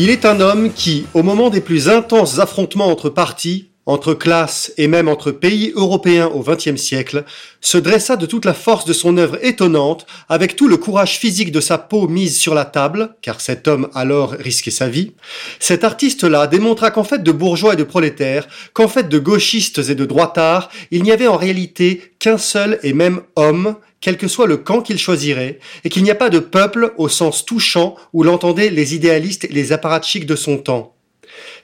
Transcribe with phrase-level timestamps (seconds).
[0.00, 4.70] Il est un homme qui, au moment des plus intenses affrontements entre partis, entre classes
[4.76, 7.24] et même entre pays européens au XXe siècle,
[7.62, 11.50] se dressa de toute la force de son œuvre étonnante, avec tout le courage physique
[11.50, 15.14] de sa peau mise sur la table, car cet homme alors risquait sa vie.
[15.58, 19.94] Cet artiste-là démontra qu'en fait de bourgeois et de prolétaires, qu'en fait de gauchistes et
[19.94, 24.46] de droitards, il n'y avait en réalité qu'un seul et même homme, quel que soit
[24.46, 28.22] le camp qu'il choisirait, et qu'il n'y a pas de peuple au sens touchant où
[28.22, 30.97] l'entendaient les idéalistes et les apparatchiks de son temps.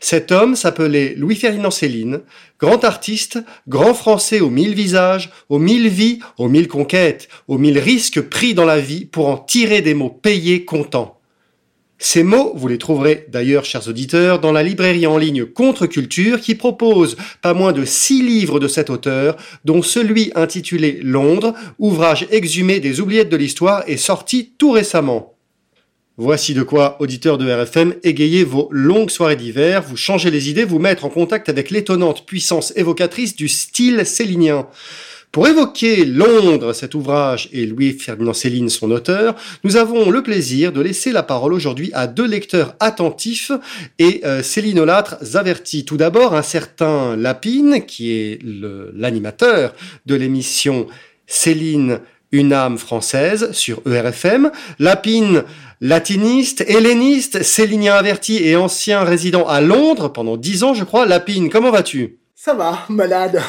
[0.00, 2.20] Cet homme s'appelait Louis-Ferdinand Céline,
[2.60, 7.78] grand artiste, grand français aux mille visages, aux mille vies, aux mille conquêtes, aux mille
[7.78, 11.20] risques pris dans la vie pour en tirer des mots payés contents.
[11.98, 16.54] Ces mots, vous les trouverez d'ailleurs, chers auditeurs, dans la librairie en ligne Contre-Culture qui
[16.54, 22.80] propose pas moins de six livres de cet auteur, dont celui intitulé Londres, ouvrage exhumé
[22.80, 25.33] des oubliettes de l'histoire et sorti tout récemment.
[26.16, 30.64] Voici de quoi, auditeurs de RFM, égayer vos longues soirées d'hiver, vous changer les idées,
[30.64, 34.68] vous mettre en contact avec l'étonnante puissance évocatrice du style célinien.
[35.32, 39.34] Pour évoquer Londres, cet ouvrage, et Louis-Ferdinand Céline, son auteur,
[39.64, 43.50] nous avons le plaisir de laisser la parole aujourd'hui à deux lecteurs attentifs
[43.98, 45.84] et euh, célinolâtres avertis.
[45.84, 49.74] Tout d'abord, un certain Lapine, qui est l'animateur
[50.06, 50.86] de l'émission
[51.26, 51.98] Céline
[52.34, 54.50] une âme française sur ERFM.
[54.78, 55.44] Lapine,
[55.80, 61.06] latiniste, helléniste, célinien averti et ancien résident à Londres pendant dix ans, je crois.
[61.06, 62.18] Lapine, comment vas-tu?
[62.34, 63.40] Ça va, malade.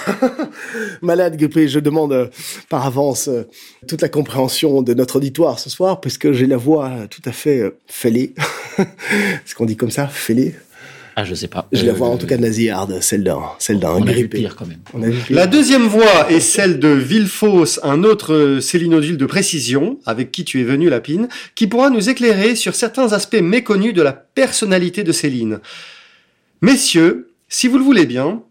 [1.02, 1.68] malade, grippé.
[1.68, 2.28] Je demande euh,
[2.70, 3.44] par avance euh,
[3.88, 7.60] toute la compréhension de notre auditoire ce soir, puisque j'ai la voix tout à fait
[7.60, 8.34] euh, fêlée.
[8.78, 10.56] Est-ce qu'on dit comme ça, fêlée?
[11.18, 11.68] Ah, je sais pas.
[11.72, 14.40] Je la vois en tout cas nasillarde, celle d'un, celle d'un grippé.
[14.40, 15.14] pire quand même.
[15.30, 20.60] La deuxième voix est celle de Villefausse, un autre célinodule de précision, avec qui tu
[20.60, 25.14] es venu, Lapine, qui pourra nous éclairer sur certains aspects méconnus de la personnalité de
[25.14, 25.60] Céline.
[26.62, 28.42] Messieurs, si vous le voulez bien,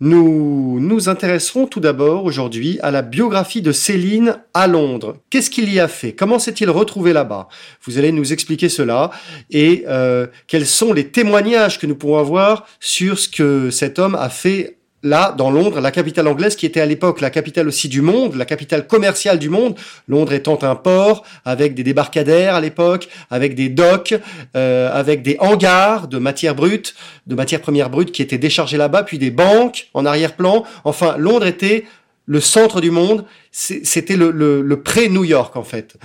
[0.00, 5.18] nous nous intéresserons tout d'abord aujourd'hui à la biographie de Céline à Londres.
[5.30, 6.12] Qu'est-ce qu'il y a fait?
[6.12, 7.48] Comment s'est-il retrouvé là-bas?
[7.84, 9.10] Vous allez nous expliquer cela
[9.50, 14.14] et euh, quels sont les témoignages que nous pourrons avoir sur ce que cet homme
[14.14, 17.88] a fait là, dans Londres, la capitale anglaise, qui était à l'époque la capitale aussi
[17.88, 19.76] du monde, la capitale commerciale du monde,
[20.08, 24.14] Londres étant un port, avec des débarcadères à l'époque, avec des docks,
[24.56, 26.94] euh, avec des hangars de matières brutes,
[27.26, 30.64] de matières premières brutes qui étaient déchargées là-bas, puis des banques en arrière-plan.
[30.84, 31.84] Enfin, Londres était
[32.26, 35.96] le centre du monde, c'était le, le, le pré-New York en fait.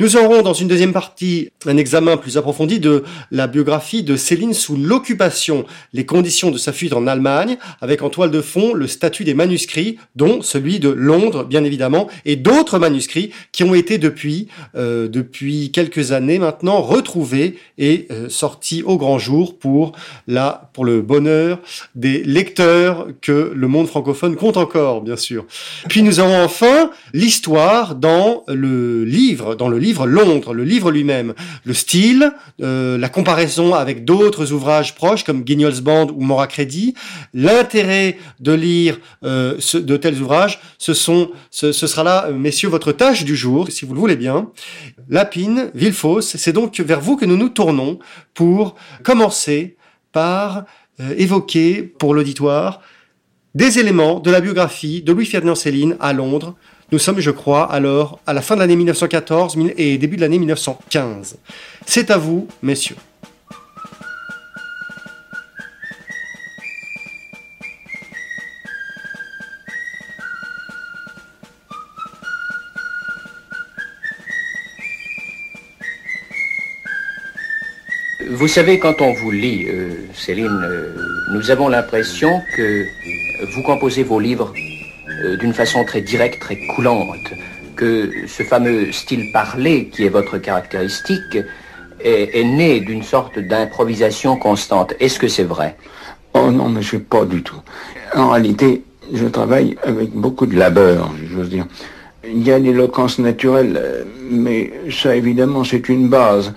[0.00, 4.54] Nous aurons dans une deuxième partie un examen plus approfondi de la biographie de Céline
[4.54, 8.86] sous l'occupation, les conditions de sa fuite en Allemagne, avec en toile de fond le
[8.86, 13.98] statut des manuscrits, dont celui de Londres, bien évidemment, et d'autres manuscrits qui ont été
[13.98, 19.96] depuis, euh, depuis quelques années maintenant retrouvés et euh, sortis au grand jour pour,
[20.28, 21.58] la, pour le bonheur
[21.96, 25.44] des lecteurs que le monde francophone compte encore, bien sûr.
[25.88, 31.34] Puis nous aurons enfin l'histoire dans le livre, dans le livre Londres, le livre lui-même,
[31.64, 36.94] le style, euh, la comparaison avec d'autres ouvrages proches comme Guignol's Band ou Mora Crédit,
[37.34, 42.92] l'intérêt de lire euh, de tels ouvrages, ce, sont, ce, sera là, euh, messieurs, votre
[42.92, 44.50] tâche du jour, si vous le voulez bien.
[45.08, 47.98] Lapine, Villefausse, c'est donc vers vous que nous nous tournons
[48.34, 49.76] pour commencer
[50.12, 50.64] par
[51.16, 52.80] évoquer pour l'auditoire
[53.54, 56.56] des éléments de la biographie de Louis-Ferdinand Céline à Londres,
[56.90, 60.38] nous sommes, je crois, alors à la fin de l'année 1914 et début de l'année
[60.38, 61.36] 1915.
[61.84, 62.96] C'est à vous, messieurs.
[78.30, 80.94] Vous savez, quand on vous lit, euh, Céline, euh,
[81.32, 82.84] nous avons l'impression que
[83.54, 84.52] vous composez vos livres
[85.24, 87.32] euh, d'une façon très directe, très coulante,
[87.76, 91.38] que ce fameux style parlé qui est votre caractéristique
[92.00, 94.94] est, né d'une sorte d'improvisation constante.
[95.00, 95.76] Est-ce que c'est vrai?
[96.34, 97.60] Oh non, mais je sais pas du tout.
[98.14, 98.82] En réalité,
[99.12, 101.66] je travaille avec beaucoup de labeur, j'ose dire.
[102.24, 106.52] Il y a l'éloquence naturelle, euh, mais ça évidemment c'est une base.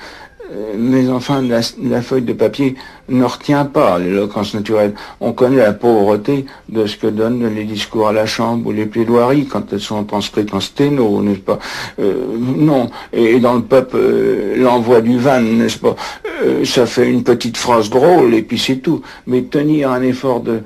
[0.51, 2.75] Euh, mais enfin, la, feuille de papier
[3.09, 4.93] ne retient pas l'éloquence naturelle.
[5.19, 8.85] On connaît la pauvreté de ce que donnent les discours à la Chambre ou les
[8.85, 11.59] plaidoiries quand elles sont transcrites en sténo, n'est-ce pas?
[11.99, 12.89] Euh, Non.
[13.13, 15.95] Et dans le peuple, euh, l'envoi du van, n'est-ce pas?
[16.43, 19.01] Euh, Ça fait une petite phrase drôle et puis c'est tout.
[19.27, 20.61] Mais tenir un effort de,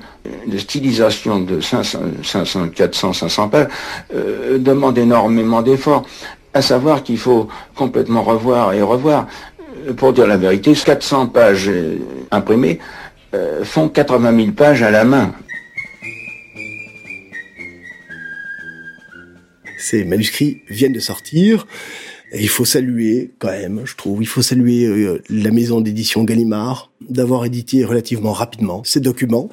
[0.46, 3.68] de stylisation de 500, 500 400, 500 pages
[4.58, 6.04] demande énormément d'efforts.
[6.54, 9.26] À savoir qu'il faut complètement revoir et revoir
[9.94, 11.98] pour dire la vérité, 400 pages euh,
[12.30, 12.78] imprimées
[13.34, 15.34] euh, font 80 000 pages à la main.
[19.78, 21.66] Ces manuscrits viennent de sortir.
[22.32, 26.24] Et il faut saluer, quand même, je trouve, il faut saluer euh, la maison d'édition
[26.24, 29.48] Gallimard d'avoir édité relativement rapidement ces documents.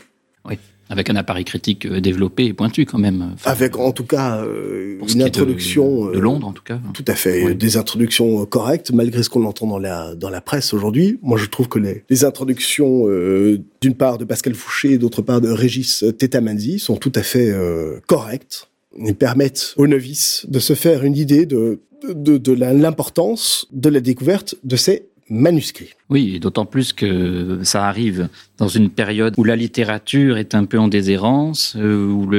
[0.46, 0.58] Oui.
[0.90, 3.32] Avec un appareil critique euh, développé et pointu quand même.
[3.34, 6.80] Enfin, Avec en tout cas euh, une introduction de, de, Londres en tout cas.
[6.94, 7.56] Tout à fait, oui.
[7.56, 11.20] des introductions correctes malgré ce qu'on entend dans la dans la presse aujourd'hui.
[11.22, 15.22] Moi, je trouve que les, les introductions euh, d'une part de Pascal Fouché et d'autre
[15.22, 18.70] part de Régis Tetamanzi sont tout à fait euh, correctes
[19.06, 24.02] et permettent aux novices de se faire une idée de de, de l'importance de la
[24.02, 25.94] découverte de ces manuscrits.
[26.10, 30.78] Oui, d'autant plus que ça arrive dans une période où la littérature est un peu
[30.78, 32.30] en déshérence, euh, où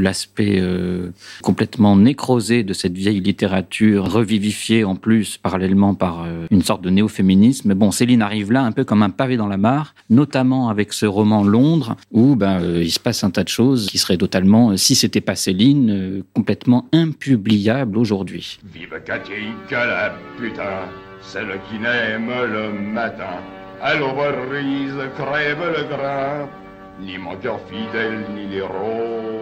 [0.00, 1.10] l'aspect euh,
[1.42, 6.90] complètement nécrosé de cette vieille littérature, revivifiée en plus parallèlement par euh, une sorte de
[6.90, 7.74] néo-féminisme.
[7.74, 11.06] Bon, Céline arrive là un peu comme un pavé dans la mare, notamment avec ce
[11.06, 14.76] roman Londres, où ben, euh, il se passe un tas de choses qui seraient totalement,
[14.76, 18.58] si c'était pas Céline, euh, complètement impubliables aujourd'hui.
[18.72, 20.88] Vive Katinka la putain
[21.32, 23.40] celle qui n'aime le matin.
[23.82, 26.48] À crève le grain,
[27.00, 29.34] ni mon cœur fidèle, ni les roses.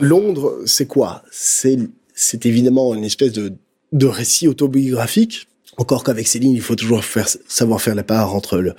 [0.00, 1.22] Londres, c'est quoi?
[1.30, 1.78] C'est
[2.14, 3.52] c'est évidemment une espèce de,
[3.92, 5.48] de récit autobiographique.
[5.76, 8.72] Encore qu'avec Céline, il faut toujours faire, savoir faire la part entre le,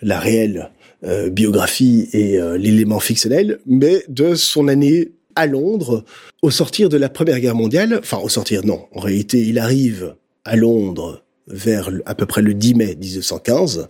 [0.00, 0.70] la réelle
[1.04, 6.04] euh, biographie et euh, l'élément fictionnel, mais de son année à Londres,
[6.42, 10.14] au sortir de la Première Guerre mondiale, enfin au sortir, non, en réalité, il arrive
[10.48, 13.88] à Londres vers à peu près le 10 mai 1915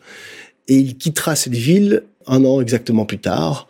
[0.69, 3.69] et il quittera cette ville un an exactement plus tard.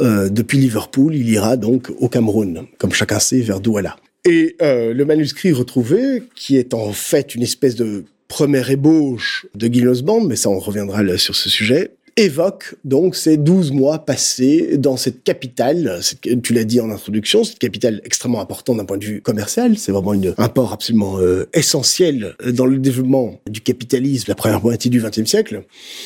[0.00, 3.96] Euh, depuis Liverpool, il ira donc au Cameroun, comme chacun sait, vers Douala.
[4.26, 9.68] Et euh, le manuscrit retrouvé, qui est en fait une espèce de première ébauche de
[9.68, 14.78] Guy Band, mais ça on reviendra sur ce sujet, évoque donc ces 12 mois passés
[14.78, 16.00] dans cette capitale,
[16.42, 19.92] tu l'as dit en introduction, cette capitale extrêmement importante d'un point de vue commercial, c'est
[19.92, 24.90] vraiment une, un port absolument euh, essentiel dans le développement du capitalisme la première moitié
[24.90, 25.64] du XXe siècle.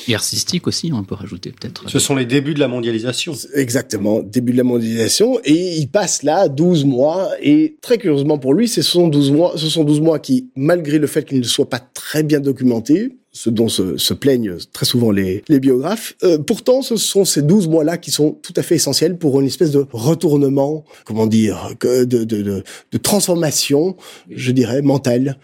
[0.08, 1.88] Et artistique aussi, on peut rajouter peut-être.
[1.88, 3.32] Ce sont les débuts de la mondialisation.
[3.54, 8.54] Exactement, début de la mondialisation, et il passe là 12 mois, et très curieusement pour
[8.54, 11.44] lui, ce sont 12 mois, ce sont 12 mois qui, malgré le fait qu'ils ne
[11.44, 16.14] soient pas très bien documentés, ce dont se, se, plaignent très souvent les, les biographes.
[16.24, 19.46] Euh, pourtant, ce sont ces 12 mois-là qui sont tout à fait essentiels pour une
[19.46, 23.96] espèce de retournement, comment dire, de, de, de, de transformation,
[24.30, 25.38] je dirais, mentale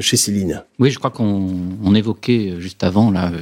[0.00, 0.62] chez Céline.
[0.78, 1.50] Oui, je crois qu'on
[1.82, 3.40] on évoquait juste avant là euh,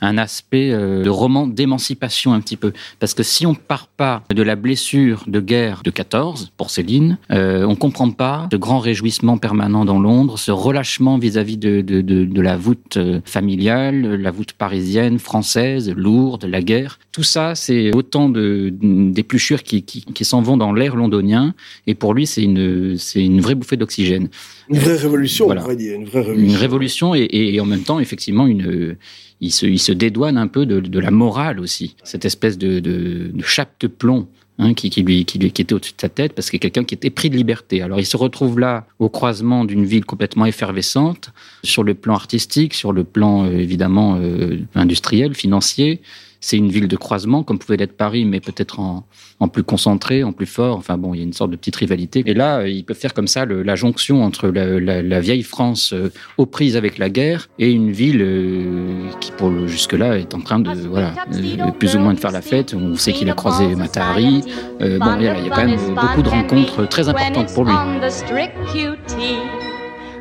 [0.00, 4.22] un aspect euh, de roman d'émancipation un petit peu, parce que si on part pas
[4.34, 8.78] de la blessure de guerre de 14 pour Céline, euh, on comprend pas ce grand
[8.78, 14.14] réjouissement permanent dans Londres, ce relâchement vis-à-vis -vis de, de, de, de la voûte familiale,
[14.14, 16.98] la voûte parisienne, française, lourde, la guerre.
[17.12, 21.54] Tout ça, c'est autant de d'épluchures qui, qui, qui s'en vont dans l'air londonien,
[21.86, 24.28] et pour lui, c'est une c'est une vraie bouffée d'oxygène.
[24.70, 25.66] Une vraie révolution, voilà.
[25.68, 26.48] on dire, une vraie révolution.
[26.48, 28.96] Une révolution et, et, et en même temps, effectivement, une,
[29.40, 31.96] il, se, il se dédouane un peu de, de la morale aussi.
[32.04, 35.62] Cette espèce de, de, de chape de plomb hein, qui, qui, lui, qui, lui, qui
[35.62, 37.82] était au-dessus de sa tête parce que quelqu'un qui était pris de liberté.
[37.82, 41.32] Alors il se retrouve là au croisement d'une ville complètement effervescente
[41.64, 46.00] sur le plan artistique, sur le plan euh, évidemment euh, industriel, financier
[46.40, 49.04] c'est une ville de croisement, comme pouvait l'être Paris, mais peut-être en,
[49.48, 50.76] plus concentré, en plus fort.
[50.76, 52.22] Enfin bon, il y a une sorte de petite rivalité.
[52.26, 56.46] Et là, ils peuvent faire comme ça la jonction entre la, vieille France euh, aux
[56.46, 60.70] prises avec la guerre et une ville euh, qui, pour jusque-là, est en train de,
[60.88, 62.74] voilà, euh, plus ou moins de faire la fête.
[62.74, 64.42] On sait qu'il a croisé Matahari.
[64.80, 67.74] Euh, bon, il y a quand même beaucoup de rencontres très importantes pour lui.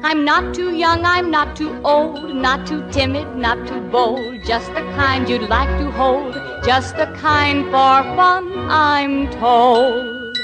[0.01, 4.73] I'm not too young, I'm not too old, not too timid, not too bold, just
[4.73, 10.37] the kind you'd like to hold, just the kind for fun, I'm told.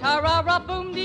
[0.00, 0.97] ta-ra-ra, boom die,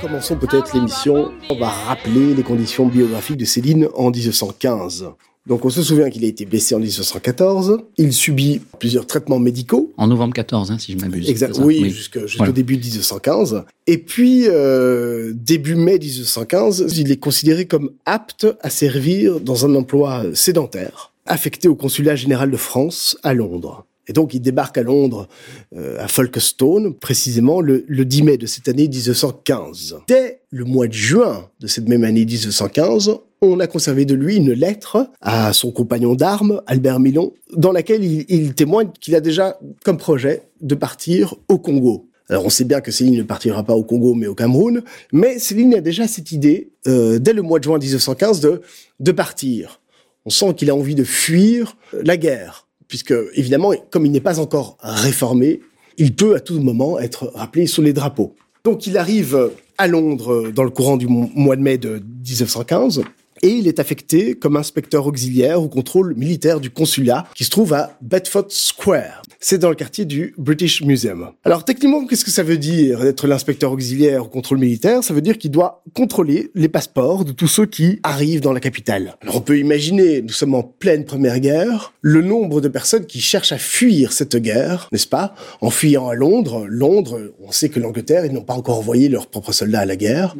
[0.00, 1.32] Commençons peut-être l'émission.
[1.50, 5.06] On va rappeler les conditions biographiques de Céline en 1915.
[5.46, 7.78] Donc on se souvient qu'il a été blessé en 1914.
[7.96, 9.92] Il subit plusieurs traitements médicaux.
[9.96, 11.28] En novembre 14, hein, si je m'abuse.
[11.28, 11.58] Exact.
[11.60, 12.52] Oui, jusqu'au Voilà.
[12.52, 13.64] début de 1915.
[13.86, 19.74] Et puis euh, début mai 1915, il est considéré comme apte à servir dans un
[19.74, 23.86] emploi sédentaire, affecté au consulat général de France à Londres.
[24.10, 25.28] Et donc il débarque à Londres,
[25.76, 29.98] euh, à Folkestone, précisément le, le 10 mai de cette année 1915.
[30.08, 34.34] Dès le mois de juin de cette même année 1915, on a conservé de lui
[34.34, 39.60] une lettre à son compagnon d'armes, Albert Milon, dans laquelle il, témoigne qu'il a déjà
[39.84, 42.08] comme projet de partir au Congo.
[42.28, 45.38] Alors on sait bien que Céline ne partira pas au Congo mais au Cameroun, mais
[45.38, 48.60] Céline a déjà cette idée, euh, dès le mois de juin 1915, de,
[48.98, 49.80] de partir.
[50.26, 54.20] On sent qu'il a envie de fuir euh, la guerre, puisque évidemment, comme il n'est
[54.20, 55.60] pas encore réformé,
[55.96, 58.34] il peut à tout moment être rappelé sous les drapeaux.
[58.64, 63.02] Donc il arrive à Londres dans le courant du mo- mois de mai de 1915
[63.42, 67.72] et il est affecté comme inspecteur auxiliaire au contrôle militaire du consulat qui se trouve
[67.72, 69.19] à Bedford Square.
[69.42, 71.30] C'est dans le quartier du British Museum.
[71.44, 75.02] Alors techniquement, qu'est-ce que ça veut dire d'être l'inspecteur auxiliaire au contrôle militaire?
[75.02, 78.60] Ça veut dire qu'il doit contrôler les passeports de tous ceux qui arrivent dans la
[78.60, 79.16] capitale.
[79.22, 83.22] Alors on peut imaginer, nous sommes en pleine première guerre, le nombre de personnes qui
[83.22, 85.34] cherchent à fuir cette guerre, n'est-ce pas?
[85.62, 89.26] En fuyant à Londres, Londres, on sait que l'Angleterre, ils n'ont pas encore envoyé leurs
[89.26, 90.36] propres soldats à la guerre.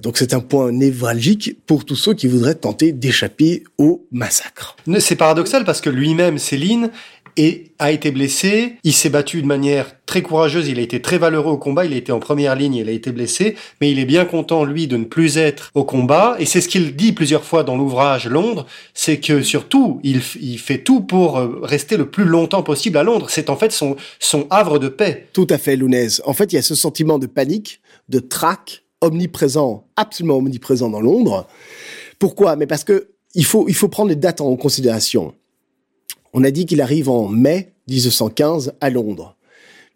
[0.00, 4.76] Donc c'est un point névralgique pour tous ceux qui voudraient tenter d'échapper au massacre.
[5.00, 6.90] C'est paradoxal parce que lui-même, Céline,
[7.36, 8.74] est- a été blessé.
[8.84, 10.68] Il s'est battu de manière très courageuse.
[10.68, 11.84] Il a été très valeureux au combat.
[11.84, 12.74] Il a été en première ligne.
[12.74, 13.56] Il a été blessé.
[13.80, 16.36] Mais il est bien content, lui, de ne plus être au combat.
[16.38, 18.66] Et c'est ce qu'il dit plusieurs fois dans l'ouvrage Londres.
[18.94, 23.02] C'est que surtout, il, il fait tout pour euh, rester le plus longtemps possible à
[23.02, 23.26] Londres.
[23.30, 25.28] C'est en fait son, son havre de paix.
[25.32, 26.22] Tout à fait, Lounès.
[26.24, 31.00] En fait, il y a ce sentiment de panique, de trac omniprésent, absolument omniprésent dans
[31.00, 31.46] Londres.
[32.18, 32.56] Pourquoi?
[32.56, 35.34] Mais parce que il faut, il faut prendre les dates en considération.
[36.32, 39.36] On a dit qu'il arrive en mai 1915 à Londres.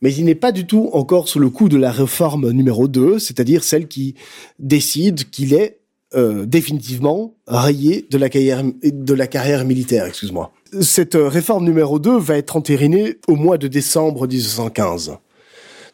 [0.02, 3.18] Mais il n'est pas du tout encore sous le coup de la réforme numéro 2,
[3.18, 4.14] c'est-à-dire celle qui
[4.58, 5.80] décide qu'il est
[6.14, 10.52] euh, définitivement rayé de la carrière, militaire, excuse-moi.
[10.82, 15.16] Cette euh, réforme numéro 2 va être entérinée au mois de décembre 1915.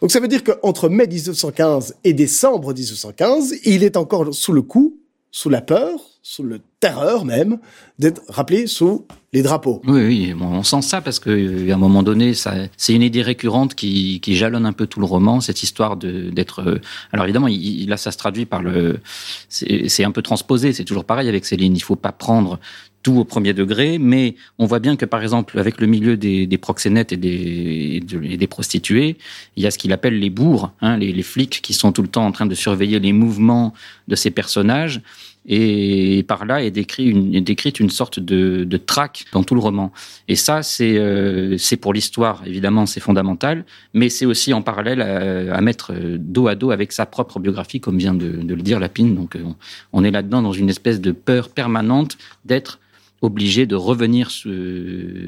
[0.00, 4.62] Donc ça veut dire qu'entre mai 1915 et décembre 1915, il est encore sous le
[4.62, 4.98] coup,
[5.30, 7.58] sous la peur, sous le terreur même,
[8.00, 9.80] d'être rappelé sous les drapeaux.
[9.86, 13.22] Oui, oui, on sent ça parce que euh, à un moment donné, c'est une idée
[13.22, 16.58] récurrente qui, qui jalonne un peu tout le roman, cette histoire de d'être.
[16.66, 16.80] euh,
[17.12, 18.98] alors évidemment, il, là, ça se traduit par le.
[19.48, 20.72] C'est un peu transposé.
[20.72, 21.74] C'est toujours pareil avec Céline.
[21.76, 22.58] Il faut pas prendre
[23.04, 26.46] tout au premier degré, mais on voit bien que par exemple avec le milieu des,
[26.46, 29.16] des proxénètes et des, et de- et des prostituées,
[29.56, 32.02] il y a ce qu'il appelle les bourgs, hein, les, les flics qui sont tout
[32.02, 33.72] le temps en train de surveiller les mouvements
[34.08, 35.00] de ces personnages.
[35.46, 39.92] Et par là est décrite une sorte de, de traque dans tout le roman.
[40.28, 45.60] Et ça, c'est euh, pour l'histoire, évidemment, c'est fondamental, mais c'est aussi en parallèle à,
[45.60, 49.14] mettre euh, dos à dos avec sa propre biographie, comme vient de, le dire Lapine.
[49.14, 49.42] Donc, euh,
[49.92, 52.78] on est là-dedans dans une espèce de peur permanente d'être
[53.22, 54.50] obligé de revenir sous,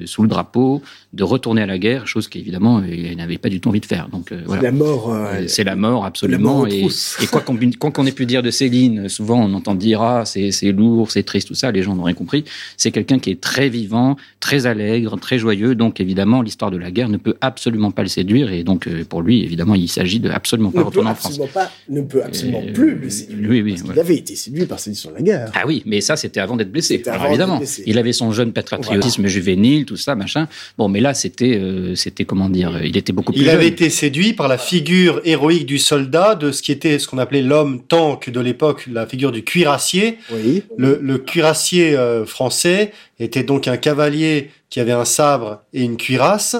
[0.05, 0.83] sous le drapeau,
[1.13, 4.09] de retourner à la guerre, chose qu'évidemment, il n'avait pas du tout envie de faire.
[4.09, 4.63] Donc, euh, voilà.
[4.63, 5.13] La mort.
[5.13, 6.39] euh, Euh, C'est la mort, absolument.
[6.39, 6.87] La mort et,
[7.23, 11.11] et quoi qu'on ait pu dire de Céline, souvent on entend dire ah c'est lourd,
[11.11, 11.71] c'est triste, tout ça.
[11.71, 12.45] Les gens n'ont rien compris.
[12.77, 15.75] C'est quelqu'un qui est très vivant, très allègre, très joyeux.
[15.75, 18.53] Donc évidemment, l'histoire de la guerre ne peut absolument pas le séduire.
[18.53, 21.39] Et donc pour lui, évidemment, il s'agit de absolument pas ne retourner en France.
[21.53, 23.51] pas, ne peut absolument plus le séduire.
[23.51, 23.99] oui, oui, parce ouais.
[24.01, 25.51] avait été séduit par Céline sur la guerre.
[25.55, 27.03] Ah oui, mais ça c'était avant d'être blessé.
[27.07, 27.84] Alors, évidemment, blessé.
[27.87, 30.49] Il avait son jeune patriotisme juvénile, tout ça, machin.
[30.79, 33.73] Bon, mais là c'était euh, c'était comment dire, il était beaucoup plus Il avait jeune.
[33.73, 37.43] été séduit par la figure héroïque du soldat, de ce qui était ce qu'on appelait
[37.43, 40.19] l'homme tank de l'époque, la figure du cuirassier.
[40.33, 40.63] Oui.
[40.77, 45.97] Le, le cuirassier euh, français était donc un cavalier qui avait un sabre et une
[45.97, 46.57] cuirasse,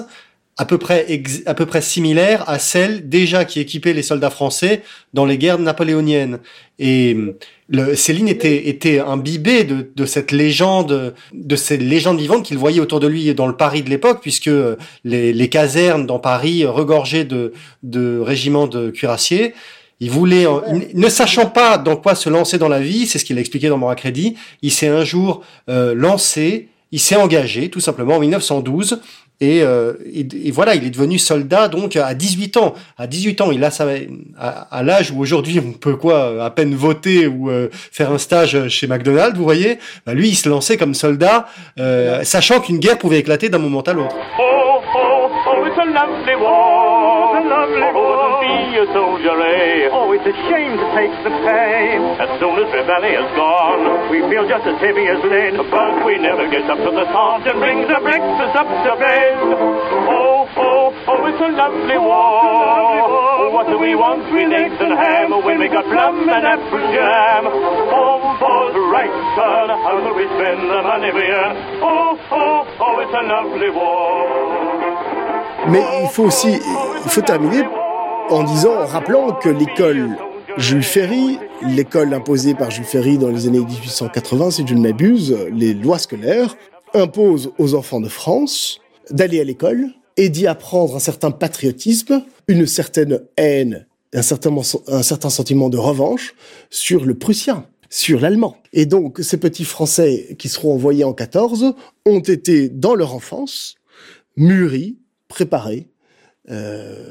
[0.57, 4.83] à peu près à peu près similaire à celle déjà qui équipait les soldats français
[5.13, 6.39] dans les guerres napoléoniennes.
[6.79, 12.43] Et euh, le, Céline était était imbibé de, de cette légende, de ces légendes vivantes
[12.45, 16.05] qu'il voyait autour de lui dans le Paris de l'époque, puisque euh, les, les casernes
[16.05, 17.51] dans Paris regorgeaient de,
[17.83, 19.53] de régiments de cuirassiers.
[20.01, 20.45] Il voulait,
[20.93, 23.69] ne sachant pas dans quoi se lancer dans la vie, c'est ce qu'il a expliqué
[23.69, 28.19] dans Moral Crédit, il s'est un jour euh, lancé, il s'est engagé tout simplement en
[28.19, 28.99] 1912
[29.41, 32.73] et, euh, et, et voilà, il est devenu soldat donc à 18 ans.
[32.97, 33.85] À 18 ans, il a sa,
[34.37, 38.17] à, à l'âge où aujourd'hui on peut quoi à peine voter ou euh, faire un
[38.17, 39.77] stage chez McDonald's, vous voyez.
[40.05, 41.47] Bah, lui, il se lançait comme soldat,
[41.79, 44.15] euh, sachant qu'une guerre pouvait éclater d'un moment à l'autre.
[44.39, 45.29] Oh, oh,
[47.95, 48.04] oh,
[48.75, 49.85] it's a a lovely war to be a soldiery.
[49.85, 49.95] Eh?
[49.95, 51.99] Oh, it's a shame to take the pain.
[52.19, 55.55] As soon as rebellion's gone, we feel just as heavy as lead.
[55.71, 59.37] But we never get up to the start and brings the breakfast up to bed.
[60.11, 63.45] Oh, oh, oh, it's a lovely oh, war.
[63.45, 66.85] Oh, what do we want with eggs and ham when we got plum and apple
[66.91, 67.43] jam?
[67.47, 71.55] Oh, for the right son, how will we spend the money we earn?
[71.79, 74.25] Oh, oh, oh, it's a lovely war.
[75.67, 77.63] Mais il faut aussi, il faut oh, terminer
[78.29, 80.17] en disant, en rappelant que l'école
[80.57, 85.35] Jules Ferry, l'école imposée par Jules Ferry dans les années 1880, si je ne m'abuse,
[85.51, 86.55] les lois scolaires
[86.93, 88.79] imposent aux enfants de France
[89.11, 95.69] d'aller à l'école et d'y apprendre un certain patriotisme, une certaine haine, un certain, sentiment
[95.69, 96.33] de revanche
[96.69, 98.57] sur le prussien sur l'allemand.
[98.73, 103.75] Et donc, ces petits Français qui seront envoyés en 14 ont été, dans leur enfance,
[104.35, 105.87] mûris préparés.
[106.51, 107.09] Euh,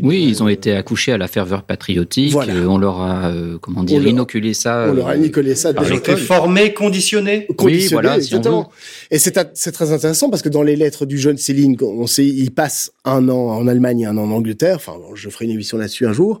[0.00, 2.36] oui, ils ont été accouchés à la ferveur patriotique.
[2.36, 4.86] Euh, on leur a, euh, comment dire, inoculé ça.
[4.88, 5.72] On leur a inoculé ça.
[5.72, 7.48] Ils ont été formés, conditionnés.
[7.58, 8.70] Oui, voilà, exactement.
[9.10, 12.52] Et c'est très intéressant parce que dans les lettres du jeune Céline, on sait, il
[12.52, 14.76] passe un an en Allemagne et un an en Angleterre.
[14.76, 16.40] Enfin, je ferai une émission là-dessus un jour.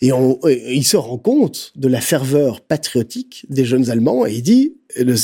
[0.00, 4.42] Et, on, il se rend compte de la ferveur patriotique des jeunes Allemands et il
[4.42, 4.74] dit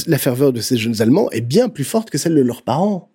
[0.06, 3.10] la ferveur de ces jeunes Allemands est bien plus forte que celle de leurs parents,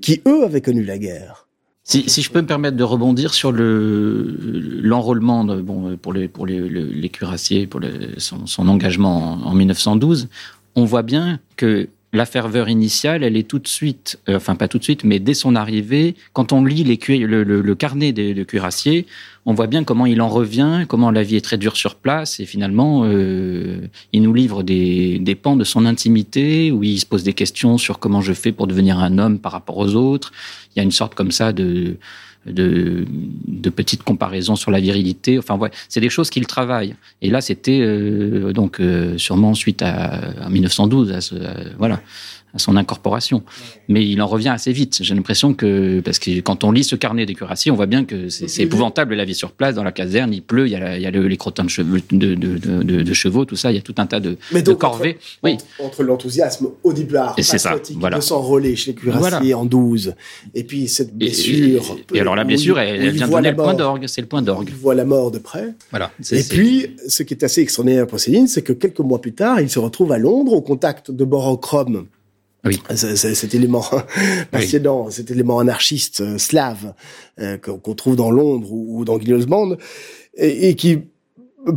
[0.00, 1.49] qui eux avaient connu la guerre.
[1.90, 4.36] Si, si, je peux me permettre de rebondir sur le
[4.80, 7.80] l'enrôlement bon pour les pour les, les, cuirassiers pour
[8.16, 10.28] son, son, engagement en, en, 1912,
[10.76, 14.66] on voit bien que la ferveur initiale, elle est tout de suite, euh, enfin pas
[14.66, 18.12] tout de suite, mais dès son arrivée, quand on lit les le, le, le, carnet
[18.12, 19.06] de, de cuirassiers,
[19.46, 22.40] on voit bien comment il en revient, comment la vie est très dure sur place,
[22.40, 27.06] et finalement, euh, il nous livre des, des pans de son intimité, où il se
[27.06, 30.32] pose des questions sur comment je fais pour devenir un homme par rapport aux autres.
[30.74, 31.96] Il y a une sorte comme ça de
[32.46, 33.04] de,
[33.46, 35.38] de petites comparaisons sur la virilité.
[35.38, 36.94] Enfin, ouais, c'est des choses qu'il travaille.
[37.22, 41.34] Et là, c'était euh, donc euh, sûrement suite à, à 1912, à ce,
[41.78, 42.00] voilà
[42.54, 43.42] à son incorporation.
[43.88, 44.98] Mais il en revient assez vite.
[45.02, 48.04] J'ai l'impression que, parce que quand on lit ce carnet des cuirassiers, on voit bien
[48.04, 50.96] que c'est épouvantable la vie sur place, dans la caserne, il pleut, il y a,
[50.96, 53.76] il y a les crottins de, cheveux, de, de, de, de, chevaux, tout ça, il
[53.76, 55.10] y a tout un tas de, de corvées.
[55.10, 55.58] Entre, oui.
[55.84, 58.16] entre l'enthousiasme au début patriotique voilà.
[58.16, 59.58] de s'enrôler chez les cuirassiers voilà.
[59.58, 60.14] en 12,
[60.54, 61.96] et puis cette blessure.
[62.12, 64.42] Et, et alors la blessure, elle, elle vient donner le point d'orgue, c'est le point
[64.42, 64.68] d'orgue.
[64.68, 65.74] Il voit la mort de près.
[65.90, 66.10] Voilà.
[66.30, 69.60] Et puis, ce qui est assez extraordinaire pour Céline, c'est que quelques mois plus tard,
[69.60, 72.06] il se retrouve à Londres au contact de Borochrome,
[72.64, 72.80] oui.
[72.94, 73.84] Cet élément
[74.50, 75.12] passionnant, oui.
[75.12, 76.94] cet élément anarchiste euh, slave
[77.40, 79.76] euh, qu'on trouve dans Londres ou, ou dans Guinness Band,
[80.36, 80.98] et, et, qui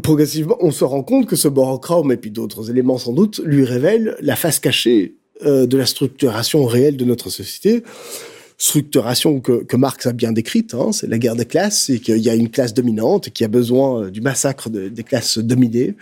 [0.02, 3.66] progressivement, on se rend compte que ce borochrome et puis d'autres éléments sans doute lui
[3.66, 5.16] révèlent la face cachée
[5.46, 7.84] euh, de la structuration réelle de notre société
[8.64, 12.20] structuration que, que Marx a bien décrite, hein, c'est la guerre des classes, et qu'il
[12.20, 15.96] y a une classe dominante qui a besoin du massacre de, des classes dominées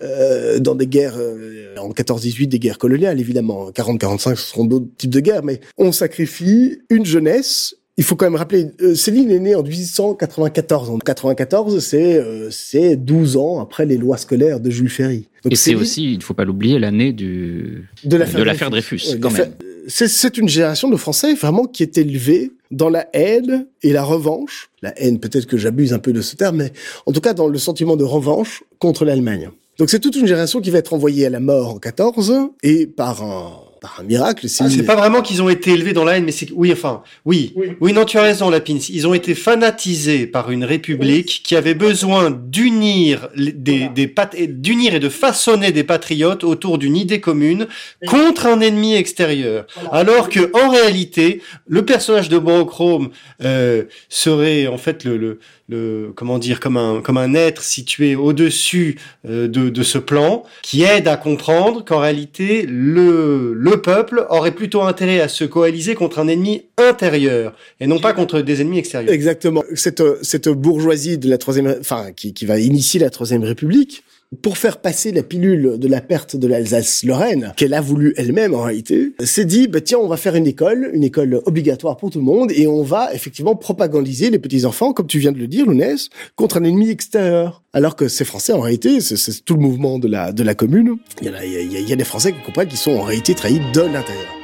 [0.00, 4.86] euh, dans des guerres, euh, en 14-18, des guerres coloniales évidemment, 40-45 ce seront d'autres
[4.96, 9.30] types de guerres, mais on sacrifie une jeunesse il faut quand même rappeler, euh, Céline
[9.30, 10.90] est née en 1894.
[10.90, 15.28] En 94, c'est euh, c'est 12 ans après les lois scolaires de Jules Ferry.
[15.44, 19.12] Donc et c'est aussi, il ne faut pas l'oublier, l'année du de l'affaire Dreyfus, Dreyfus
[19.12, 19.52] ouais, quand même.
[19.86, 24.70] C'est une génération de Français vraiment qui est élevée dans la haine et la revanche.
[24.82, 26.72] La haine, peut-être que j'abuse un peu de ce terme, mais
[27.06, 29.50] en tout cas dans le sentiment de revanche contre l'Allemagne.
[29.78, 32.86] Donc c'est toute une génération qui va être envoyée à la mort en 14 et
[32.86, 34.48] par un par un miracle.
[34.48, 37.02] C'est ah, pas vraiment qu'ils ont été élevés dans la haine, mais c'est oui, enfin,
[37.26, 38.80] oui, oui, oui, non, tu as raison, Lapine.
[38.88, 41.42] Ils ont été fanatisés par une république oui.
[41.44, 44.30] qui avait besoin d'unir des, voilà.
[44.32, 47.66] des d'unir et de façonner des patriotes autour d'une idée commune
[48.06, 49.66] contre un ennemi extérieur.
[49.74, 49.90] Voilà.
[49.90, 53.10] Alors que en réalité, le personnage de Borochrome
[53.42, 58.16] euh, serait en fait le, le le comment dire comme un comme un être situé
[58.16, 64.26] au-dessus euh, de, de ce plan qui aide à comprendre qu'en réalité le le peuple
[64.28, 68.60] aurait plutôt intérêt à se coaliser contre un ennemi intérieur et non pas contre des
[68.60, 69.12] ennemis extérieurs.
[69.12, 69.64] Exactement.
[69.74, 74.04] Cette cette bourgeoisie de la troisième enfin qui qui va initier la troisième république
[74.42, 78.62] pour faire passer la pilule de la perte de l'Alsace-Lorraine, qu'elle a voulu elle-même en
[78.62, 82.18] réalité, s'est dit, bah, tiens, on va faire une école, une école obligatoire pour tout
[82.18, 85.66] le monde, et on va effectivement propagandiser les petits-enfants, comme tu viens de le dire,
[85.66, 87.62] Lounès, contre un ennemi extérieur.
[87.72, 90.96] Alors que ces Français, en réalité, c'est tout le mouvement de la, de la commune.
[91.20, 93.02] Il y, a, y a, il y a des Français qui comprennent qu'ils sont en
[93.02, 94.34] réalité trahis de l'intérieur.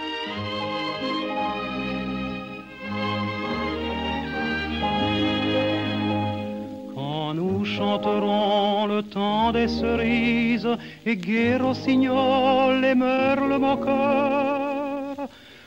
[8.81, 15.17] Chanteront le temps des cerises et gai rossignol et merle moqueur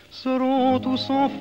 [0.10, 1.40] seront tous en fête.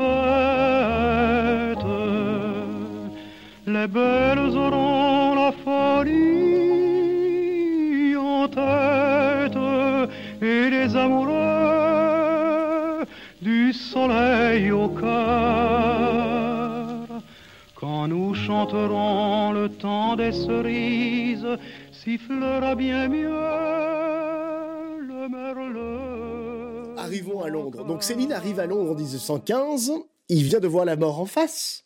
[3.67, 6.17] Les belles auront la folie
[8.17, 9.59] en tête
[10.43, 11.33] et les amoureux
[13.41, 16.22] du soleil au cœur.
[17.83, 21.59] Quand nous chanterons le temps des cerises,
[21.91, 23.27] sifflera bien mieux
[25.01, 26.97] le merle.
[26.97, 27.85] Arrivons à Londres.
[27.85, 29.95] Donc Céline arrive à Londres en 1915.
[30.29, 31.83] Il vient de voir la mort en face.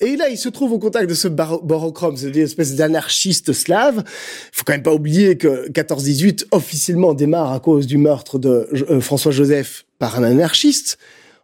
[0.00, 4.02] Et là, il se trouve au contact de ce Borochrome, c'est-à-dire une espèce d'anarchiste slave.
[4.04, 8.68] Il faut quand même pas oublier que 14-18 officiellement démarre à cause du meurtre de
[8.90, 10.98] euh, François Joseph par un anarchiste.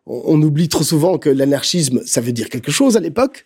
[0.06, 3.44] On, on oublie trop souvent que l'anarchisme, ça veut dire quelque chose à l'époque.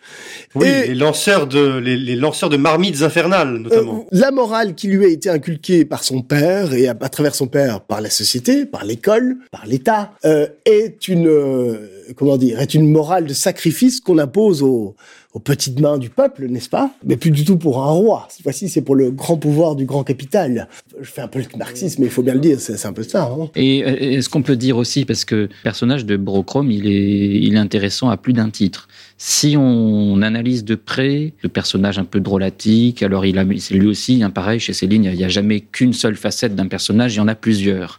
[0.55, 4.07] Oui, Et- les lanceurs de les, les lanceurs de marmites infernales notamment.
[4.13, 7.35] Euh, la morale qui lui a été inculquée par son père et à, à travers
[7.35, 12.61] son père par la société, par l'école, par l'État, euh, est une euh, comment dire
[12.61, 14.95] est une morale de sacrifice qu'on impose aux,
[15.45, 16.91] petites mains du peuple, n'est-ce pas?
[17.05, 18.27] Mais plus du tout pour un roi.
[18.31, 20.67] Cette fois-ci, c'est pour le grand pouvoir du grand capital.
[20.99, 23.03] Je fais un peu le marxisme, mais il faut bien le dire, c'est un peu
[23.03, 23.25] ça.
[23.25, 23.51] Hein.
[23.55, 27.55] Et est-ce qu'on peut dire aussi, parce que le personnage de Brochrome, il est, il
[27.55, 28.89] est intéressant à plus d'un titre.
[29.19, 34.23] Si on analyse de près le personnage un peu drôlatique, alors il a, lui aussi,
[34.23, 37.21] hein, pareil, chez Céline, il n'y a jamais qu'une seule facette d'un personnage, il y
[37.21, 37.99] en a plusieurs.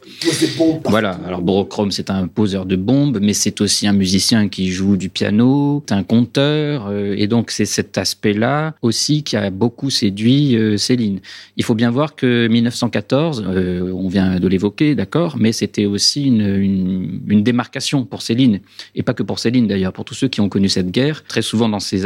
[0.86, 4.96] Voilà, alors Brochrome, c'est un poseur de bombes, mais c'est aussi un musicien qui joue
[4.96, 9.90] du piano, c'est un conteur, euh, et donc c'est cet aspect-là aussi qui a beaucoup
[9.90, 11.20] séduit euh, Céline.
[11.56, 16.26] Il faut bien voir que 1914, euh, on vient de l'évoquer, d'accord, mais c'était aussi
[16.26, 18.60] une, une, une démarcation pour Céline,
[18.94, 21.07] et pas que pour Céline d'ailleurs, pour tous ceux qui ont connu cette guerre.
[21.28, 22.06] Très souvent dans ses,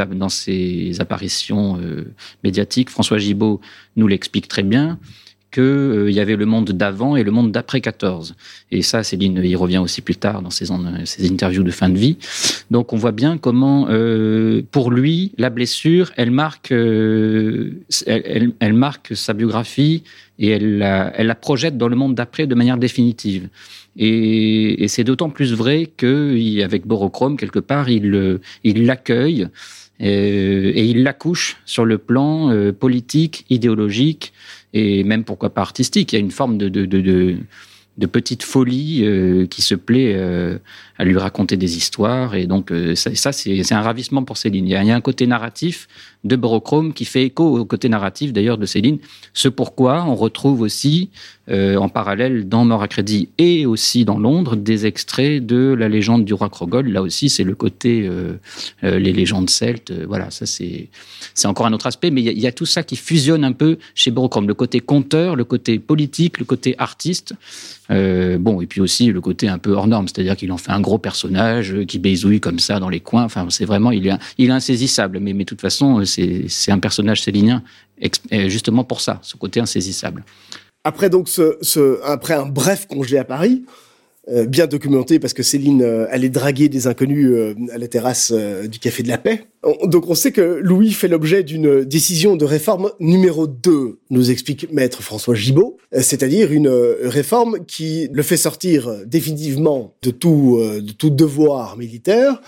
[0.99, 3.61] apparitions euh, médiatiques, François Gibault
[3.95, 4.99] nous l'explique très bien
[5.51, 8.35] qu'il euh, y avait le monde d'avant et le monde d'après 14.
[8.71, 12.17] Et ça, Céline y revient aussi plus tard dans ses, interviews de fin de vie.
[12.71, 20.03] Donc on voit bien comment, euh, pour lui, la blessure, elle marque, euh, sa biographie
[20.39, 23.49] et elle la projette dans le monde d'après de manière définitive.
[23.97, 29.47] Et, et c'est d'autant plus vrai qu'avec Borochrome, quelque part, il euh, il l'accueille
[30.01, 34.33] euh, et il l'accouche sur le plan euh, politique, idéologique
[34.73, 36.13] et même pourquoi pas artistique.
[36.13, 37.35] Il y a une forme de, de, de, de,
[37.97, 40.57] de petite folie euh, qui se plaît euh,
[41.01, 42.35] à lui raconter des histoires.
[42.35, 44.67] Et donc, euh, ça, c'est un ravissement pour Céline.
[44.67, 45.87] Il y, a, un côté narratif
[46.23, 48.99] de Borochrome qui fait écho au côté narratif d'ailleurs de Céline.
[49.33, 51.09] Ce pourquoi on retrouve aussi
[51.49, 55.89] euh, en parallèle dans Mort à crédit et aussi dans Londres des extraits de la
[55.89, 56.87] légende du roi Crogol.
[56.87, 58.35] Là aussi, c'est le côté euh,
[58.83, 59.91] les légendes celtes.
[60.07, 60.87] Voilà, ça c'est
[61.45, 64.11] encore un autre aspect, mais il y, a- tout ça qui fusionne un peu chez
[64.11, 64.47] Borochrome.
[64.47, 67.33] Le côté conteur, le côté politique, le côté artiste.
[67.89, 70.79] Bon, et puis aussi le côté un peu hors norme, c'est-à-dire qu'il en fait un
[70.79, 73.23] gros personnage euh, qui baisouille comme ça dans les coins.
[73.23, 75.19] Enfin, c'est vraiment, il est, il est insaisissable.
[75.19, 77.63] Mais, de toute façon, euh, c'est un personnage célinien
[78.33, 80.23] euh, justement pour ça, ce côté insaisissable.
[80.83, 81.29] Après donc
[82.03, 83.63] après un bref congé à Paris,
[84.31, 88.31] euh, bien documenté parce que Céline euh, allait draguer des inconnus euh, à la terrasse
[88.31, 89.43] du Café de la Paix.
[89.63, 94.31] On- donc on sait que Louis fait l'objet d'une décision de réforme numéro 2, nous
[94.31, 96.69] explique maître François Gibault, c'est-à-dire une
[97.03, 102.41] réforme qui le fait sortir définitivement de tout devoir militaire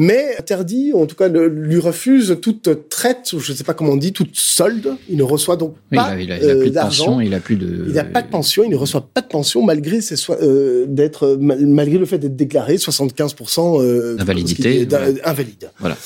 [0.00, 3.74] mais interdit, en tout cas le- lui refuse toute traite, ou je ne sais pas
[3.74, 4.96] comment on dit, toute solde.
[5.08, 7.04] Il ne reçoit donc Oui, pas il a, il a euh, plus de d'argent.
[7.06, 7.84] pension, il a plus de.
[7.88, 11.36] Il n'a pas de pension, il ne reçoit pas de pension malgré ses euh, d'être
[11.40, 15.06] mal- malgré le fait d'être déclaré 75% euh, Invalidité, voilà.
[15.24, 15.70] invalide.
[15.80, 15.96] Voilà.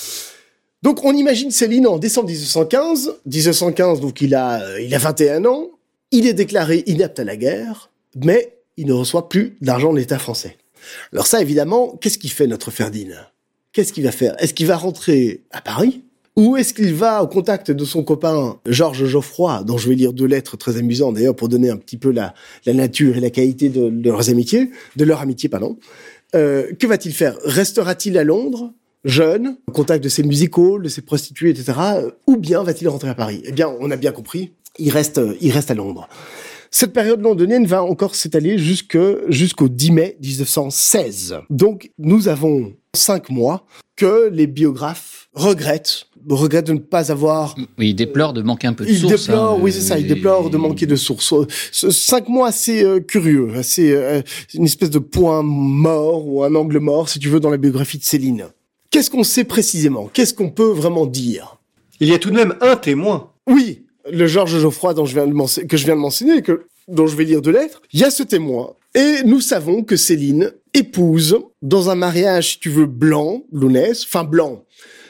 [0.83, 5.45] Donc on imagine Céline en décembre 1915, 1915 donc il a euh, il a 21
[5.45, 5.69] ans,
[6.11, 7.91] il est déclaré inapte à la guerre,
[8.25, 10.57] mais il ne reçoit plus d'argent de l'État français.
[11.13, 13.15] Alors ça évidemment, qu'est-ce qu'il fait notre Ferdinand?
[13.73, 14.35] Qu'est-ce qu'il va faire?
[14.39, 16.03] Est-ce qu'il va rentrer à Paris?
[16.37, 20.13] Ou est-ce qu'il va au contact de son copain Georges Geoffroy, dont je vais lire
[20.13, 23.31] deux lettres très amusantes d'ailleurs pour donner un petit peu la, la nature et la
[23.31, 25.79] qualité de, leurs amitiés, de leur amitié, pardon.
[26.35, 27.37] Euh, que va-t-il faire?
[27.45, 28.73] Restera-t-il à Londres,
[29.05, 31.73] jeune, au contact de ses musicals, de ses prostituées, etc.
[32.27, 33.43] Ou bien va-t-il rentrer à Paris?
[33.45, 36.09] Eh bien, on a bien compris, il reste, il reste à Londres.
[36.71, 41.37] Cette période londonienne va encore s'étaler jusqu'au 10 mai 1916.
[41.51, 43.65] Donc, nous avons cinq mois
[43.97, 48.75] que les biographes regrettent, regrettent de ne pas avoir Oui, il déplore de manquer un
[48.75, 49.27] peu de il sources.
[49.27, 51.33] déplore, hein, oui, c'est ça, il et- déplore de manquer de sources.
[51.33, 54.21] Euh, ce cinq mois assez euh, curieux, assez euh,
[54.55, 57.97] une espèce de point mort ou un angle mort, si tu veux, dans la biographie
[57.99, 58.47] de Céline.
[58.91, 60.11] Qu'est-ce qu'on sait précisément?
[60.13, 61.57] Qu'est-ce qu'on peut vraiment dire?
[62.01, 63.31] Il y a tout de même un témoin.
[63.49, 66.67] Oui, le Georges Geoffroy dont je viens de mentionner, que je viens de mentionner, que
[66.89, 67.81] dont je vais lire deux lettres.
[67.95, 72.61] Il y a ce témoin, et nous savons que Céline épouse dans un mariage, si
[72.61, 74.65] tu veux, blanc, lounès, enfin blanc.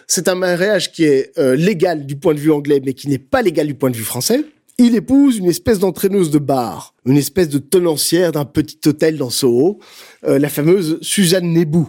[0.06, 3.18] C'est un mariage qui est euh, légal du point de vue anglais, mais qui n'est
[3.18, 4.44] pas légal du point de vue français.
[4.78, 9.30] Il épouse une espèce d'entraîneuse de bar, une espèce de tenancière d'un petit hôtel dans
[9.30, 9.78] Soho,
[10.24, 11.88] euh, la fameuse Suzanne Nebou.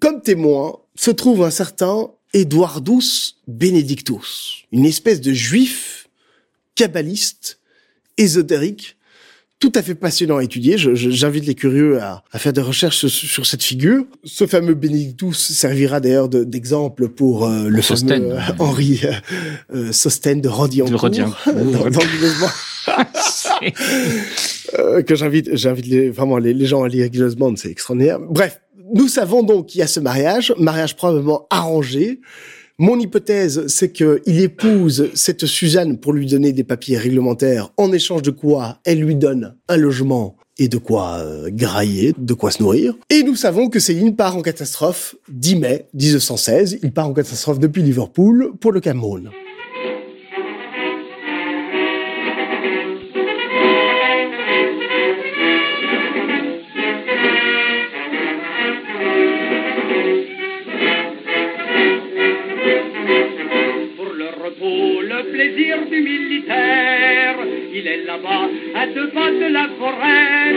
[0.00, 6.08] Comme témoin se trouve un certain Eduardus Benedictus, une espèce de juif
[6.74, 7.60] kabbaliste,
[8.16, 8.96] ésotérique,
[9.60, 10.76] tout à fait passionnant à étudier.
[10.76, 14.04] J'invite les curieux à, à faire des recherches sur, sur cette figure.
[14.24, 18.24] Ce fameux Benedictus servira d'ailleurs de- d'exemple pour euh, le Sostène.
[18.28, 19.12] fameux euh, Henri euh,
[19.74, 21.08] euh, Sostène de Rodiancourt.
[21.08, 22.00] De dans, dans
[25.06, 28.18] que j'invite, j'invite les, vraiment les, les gens à lire Gilles Bond, c'est extraordinaire.
[28.20, 28.60] Bref,
[28.94, 32.20] nous savons donc qu'il y a ce mariage, mariage probablement arrangé.
[32.80, 38.22] Mon hypothèse, c'est qu'il épouse cette Suzanne pour lui donner des papiers réglementaires, en échange
[38.22, 42.60] de quoi elle lui donne un logement et de quoi euh, grailler, de quoi se
[42.60, 42.96] nourrir.
[43.10, 46.80] Et nous savons que Céline part en catastrophe 10 mai 1916.
[46.82, 49.30] Il part en catastrophe depuis Liverpool pour le Cameroun.
[67.84, 70.52] Il est là-bas, à deux pas de la forêt.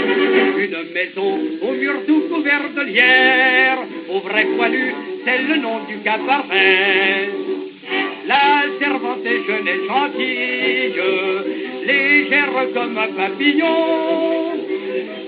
[0.63, 4.93] Une maison au mur tout couvert de lierre, au vrai poilu,
[5.25, 7.29] c'est le nom du cabaret.
[8.27, 10.93] La servante est jeune et gentille,
[11.85, 14.53] légère comme un papillon,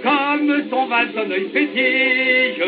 [0.02, 2.64] comme son val son œil fétige.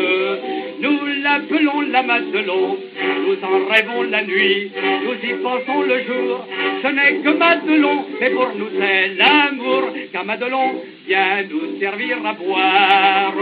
[0.82, 2.76] Nous l'appelons la Madelon,
[3.24, 4.72] nous en rêvons la nuit,
[5.04, 6.44] nous y pensons le jour.
[6.82, 12.32] Ce n'est que Madelon, mais pour nous c'est l'amour, car Madelon vient nous servir à
[12.32, 13.34] boire.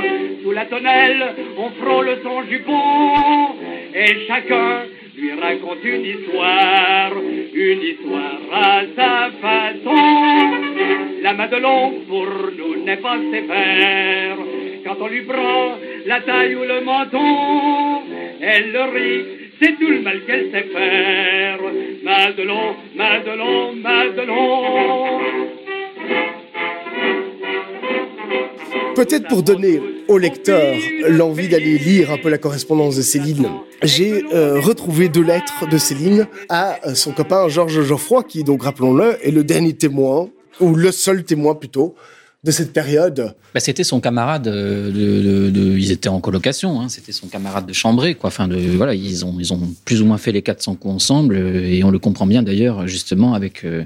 [0.43, 3.55] Sous la tonnelle, on frôle son jupon,
[3.95, 4.83] et chacun
[5.17, 7.13] lui raconte une histoire,
[7.55, 10.61] une histoire à sa façon.
[11.23, 12.27] La Madelon pour
[12.59, 14.37] nous n'est pas sévère.
[14.85, 18.03] Quand on lui prend la taille ou le menton,
[18.41, 19.25] elle le rit,
[19.61, 21.59] c'est tout le mal qu'elle sait faire.
[22.03, 25.21] Madelon, Madelon, Madelon.
[28.95, 30.75] Peut-être pour donner au lecteur
[31.09, 33.49] l'envie d'aller lire un peu la correspondance de Céline,
[33.83, 38.65] j'ai euh, retrouvé deux lettres de Céline à euh, son copain Georges Geoffroy, qui donc,
[38.65, 40.29] rappelons-le, est le dernier témoin,
[40.61, 41.95] ou le seul témoin plutôt,
[42.43, 43.35] de cette période.
[43.53, 47.27] Bah, c'était son camarade euh, de, de- de- ils étaient en colocation, hein, c'était son
[47.27, 48.29] camarade de chambrée, quoi.
[48.29, 51.35] Enfin, de, voilà, ils ont, ils ont plus ou moins fait les 400 coups ensemble,
[51.37, 53.85] euh, et on le comprend bien d'ailleurs, justement, avec, euh,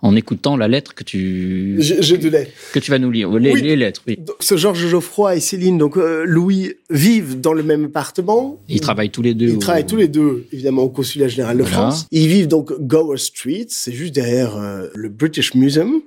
[0.00, 2.50] en écoutant la lettre que tu, J'ai deux lettres.
[2.72, 3.62] que tu vas nous lire, les, Oui.
[3.62, 4.16] les lettres, oui.
[4.16, 8.60] Donc, ce Georges Geoffroy et Céline, donc euh, Louis, vivent dans le même appartement.
[8.68, 9.46] Ils travaillent tous les deux.
[9.48, 11.76] Ils au- travaillent tous les deux, évidemment, au Consulat Général de Voilà.
[11.90, 12.06] France.
[12.12, 16.00] Ils vivent donc Gower Street, c'est juste derrière euh, le British Museum.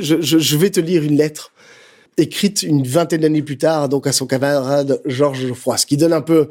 [0.00, 1.52] Je, je, je vais te lire une lettre
[2.16, 6.12] écrite une vingtaine d'années plus tard, donc à son camarade Georges Geoffroy, ce qui donne
[6.12, 6.48] un peu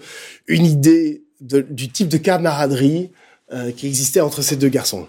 [0.47, 3.12] une idée du type de camaraderie
[3.53, 5.07] euh, qui existait entre ces deux garçons.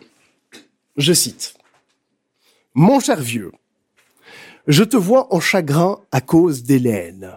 [0.96, 1.54] Je cite.
[2.74, 3.52] Mon cher vieux,
[4.66, 7.32] je te vois en chagrin à cause d'Hélène.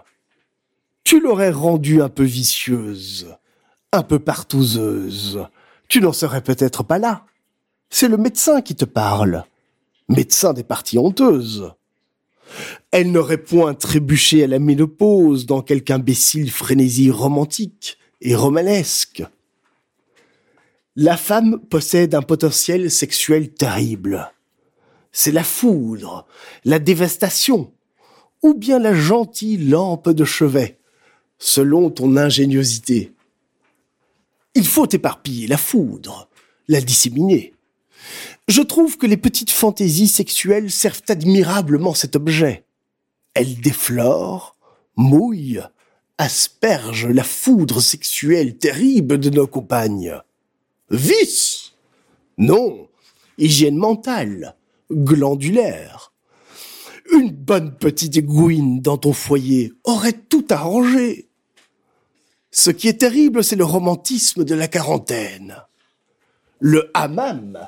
[1.03, 3.35] Tu l'aurais rendue un peu vicieuse,
[3.91, 5.47] un peu partouzeuse.
[5.87, 7.25] Tu n'en serais peut-être pas là.
[7.89, 9.43] C'est le médecin qui te parle.
[10.09, 11.73] Médecin des parties honteuses.
[12.91, 19.23] Elle n'aurait point trébuché à la ménopause dans quelque imbécile frénésie romantique et romanesque.
[20.95, 24.31] La femme possède un potentiel sexuel terrible.
[25.11, 26.27] C'est la foudre,
[26.65, 27.71] la dévastation,
[28.43, 30.77] ou bien la gentille lampe de chevet,
[31.39, 33.13] selon ton ingéniosité.
[34.53, 36.29] Il faut éparpiller la foudre,
[36.67, 37.53] la disséminer.
[38.47, 42.65] Je trouve que les petites fantaisies sexuelles servent admirablement cet objet.
[43.33, 44.57] Elles déflorent,
[44.97, 45.61] mouillent,
[46.17, 50.19] aspergent la foudre sexuelle terrible de nos compagnes.
[50.89, 51.73] Vice
[52.37, 52.89] Non,
[53.37, 54.55] hygiène mentale,
[54.91, 56.11] glandulaire.
[57.11, 61.29] Une bonne petite égouine dans ton foyer aurait tout arrangé.
[62.51, 65.55] Ce qui est terrible, c'est le romantisme de la quarantaine.
[66.59, 67.67] Le hammam,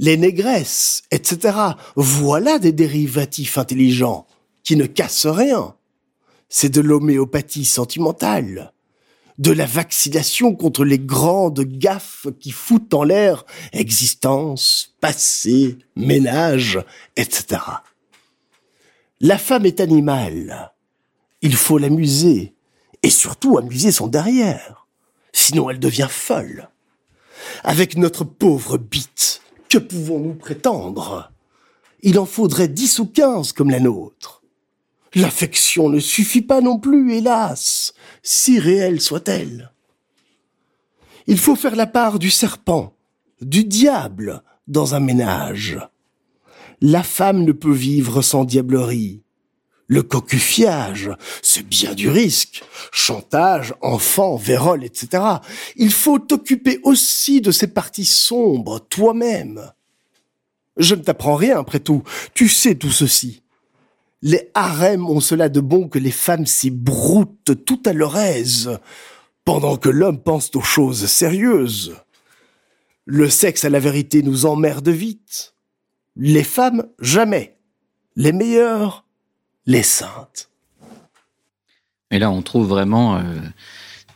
[0.00, 1.56] les négresses, etc.
[1.94, 4.26] Voilà des dérivatifs intelligents
[4.64, 5.74] qui ne cassent rien.
[6.48, 8.72] C'est de l'homéopathie sentimentale,
[9.38, 16.82] de la vaccination contre les grandes gaffes qui foutent en l'air existence, passé, ménage,
[17.16, 17.60] etc.
[19.20, 20.72] La femme est animale.
[21.42, 22.54] Il faut l'amuser,
[23.02, 24.86] et surtout amuser son derrière.
[25.34, 26.70] Sinon elle devient folle.
[27.64, 31.32] Avec notre pauvre bite, que pouvons-nous prétendre?
[32.02, 34.42] Il en faudrait dix ou quinze comme la nôtre.
[35.14, 39.72] L'affection ne suffit pas non plus, hélas, si réelle soit-elle.
[41.26, 42.94] Il faut faire la part du serpent,
[43.40, 45.78] du diable dans un ménage.
[46.80, 49.22] La femme ne peut vivre sans diablerie.
[49.90, 51.10] Le cocufiage,
[51.42, 52.62] c'est bien du risque.
[52.92, 55.20] Chantage, enfant, vérole, etc.
[55.74, 59.72] Il faut t'occuper aussi de ces parties sombres, toi-même.
[60.76, 62.04] Je ne t'apprends rien, après tout.
[62.34, 63.42] Tu sais tout ceci.
[64.22, 68.78] Les harems ont cela de bon que les femmes s'y broutent tout à leur aise,
[69.44, 71.96] pendant que l'homme pense aux choses sérieuses.
[73.06, 75.56] Le sexe, à la vérité, nous emmerde vite.
[76.14, 77.58] Les femmes, jamais.
[78.14, 79.04] Les meilleures,
[79.66, 80.50] les saintes.
[82.10, 83.22] Et là, on trouve vraiment euh,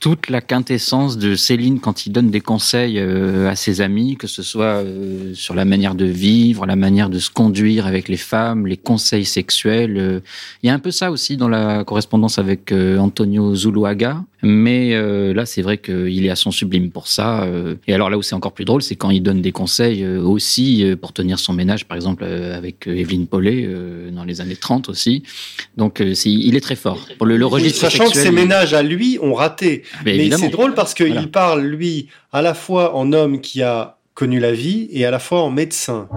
[0.05, 4.27] toute la quintessence de Céline quand il donne des conseils euh, à ses amis, que
[4.27, 8.19] ce soit euh, sur la manière de vivre, la manière de se conduire avec les
[8.19, 9.97] femmes, les conseils sexuels.
[9.97, 10.21] euh.
[10.63, 14.23] Il y a un peu ça aussi dans la correspondance avec euh, Antonio Zuluaga.
[14.47, 17.45] Mais euh, là, c'est vrai qu'il est à son sublime pour ça.
[17.45, 17.77] euh.
[17.89, 20.21] Et alors là où c'est encore plus drôle, c'est quand il donne des conseils euh,
[20.21, 24.43] aussi euh, pour tenir son ménage, par exemple euh, avec Evelyne Paulet euh, dans les
[24.43, 25.23] années 30 aussi.
[25.79, 27.09] Donc euh, c'est- il est très fort.
[27.17, 29.83] Pour le, le registre Sachant que ses ménages à lui ont raté.
[30.05, 31.27] Mais c'est drôle parce qu'il Voilà.
[31.29, 35.19] parle, lui, à la fois en homme qui a connu la vie et à la
[35.19, 36.09] fois en médecin.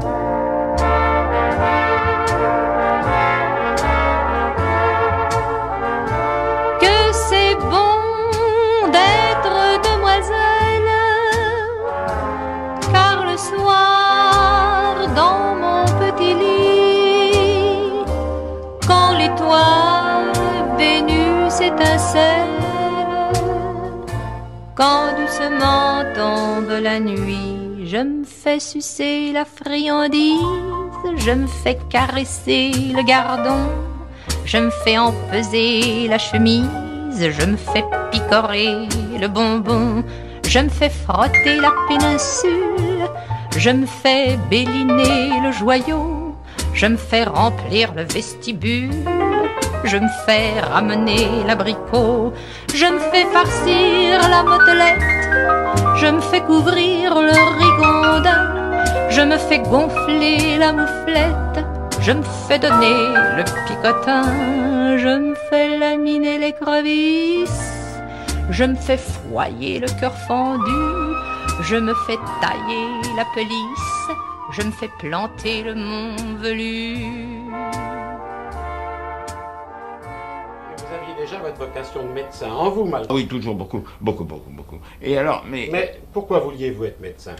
[26.17, 30.39] La nuit, je me fais sucer la friandise,
[31.17, 33.67] je me fais caresser le gardon.
[34.45, 36.69] Je me fais empeser la chemise,
[37.19, 38.88] je me fais picorer
[39.19, 40.03] le bonbon,
[40.47, 43.10] je me fais frotter la péninsule,
[43.58, 46.34] je me fais béliner le joyau,
[46.73, 48.91] je me fais remplir le vestibule,
[49.83, 52.33] je me fais ramener l'abricot,
[52.73, 55.27] je me fais farcir la motelette,
[55.97, 61.65] je me fais couvrir le rigondin, je me fais gonfler la mouflette,
[62.01, 62.99] je me fais donner
[63.37, 67.99] le picotin, je me fais laminer l'écrevisse,
[68.49, 70.83] je me fais foyer le cœur fendu,
[71.61, 74.17] je me fais tailler la pelisse,
[74.51, 76.97] je me fais planter le mont velu.
[81.27, 83.13] Déjà votre vocation de médecin en vous, malgré.
[83.13, 84.77] Oui, toujours beaucoup, beaucoup, beaucoup, beaucoup.
[85.01, 85.69] Et alors, mais...
[85.71, 87.35] Mais pourquoi vouliez-vous être médecin?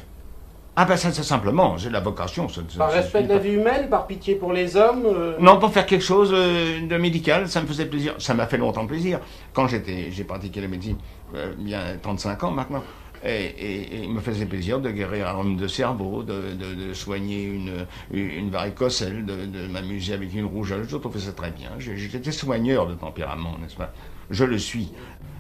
[0.80, 2.48] Ah ben ça, c'est simplement, j'ai la vocation.
[2.50, 5.58] ça- Par ça respect de la vie humaine, par pitié pour les hommes euh, Non,
[5.58, 8.14] pour faire quelque chose euh, de médical, ça me faisait plaisir.
[8.20, 9.20] Ça m'a fait longtemps plaisir.
[9.54, 10.98] Quand j'étais, j'ai pratiqué la médecine
[11.34, 12.84] euh, il y a 35 ans maintenant.
[13.28, 16.88] Et, et- et il me faisait plaisir de guérir un homme de cerveau, de, de-
[16.88, 20.86] de soigner une, une varicocèle, de, de m'amuser avec une rougeole.
[20.88, 21.72] Je trouvais ça très bien.
[21.78, 23.92] J'étais soigneur de tempérament, n'est-ce pas?
[24.30, 24.92] Je le suis.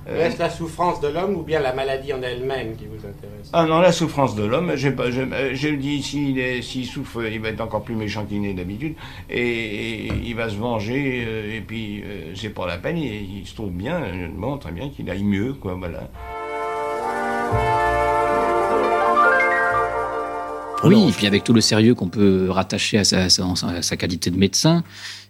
[0.09, 3.49] Euh, Est-ce la souffrance de l'homme ou bien la maladie en elle-même qui vous intéresse?
[3.51, 7.49] Ah non, la souffrance de l'homme, j'ai j'ai- euh, je dis s'il souffre, il va
[7.49, 8.95] être encore plus méchant qu'il n'est d'habitude,
[9.29, 13.39] et, et il va se venger, euh, et puis euh, c'est pas la peine, il,
[13.39, 14.01] il se trouve bien,
[14.33, 16.09] bon, très bien, qu'il aille mieux, quoi, voilà.
[20.83, 23.97] Oui, et puis avec tout le sérieux qu'on peut rattacher à sa, sa- à sa
[23.97, 24.83] qualité de médecin.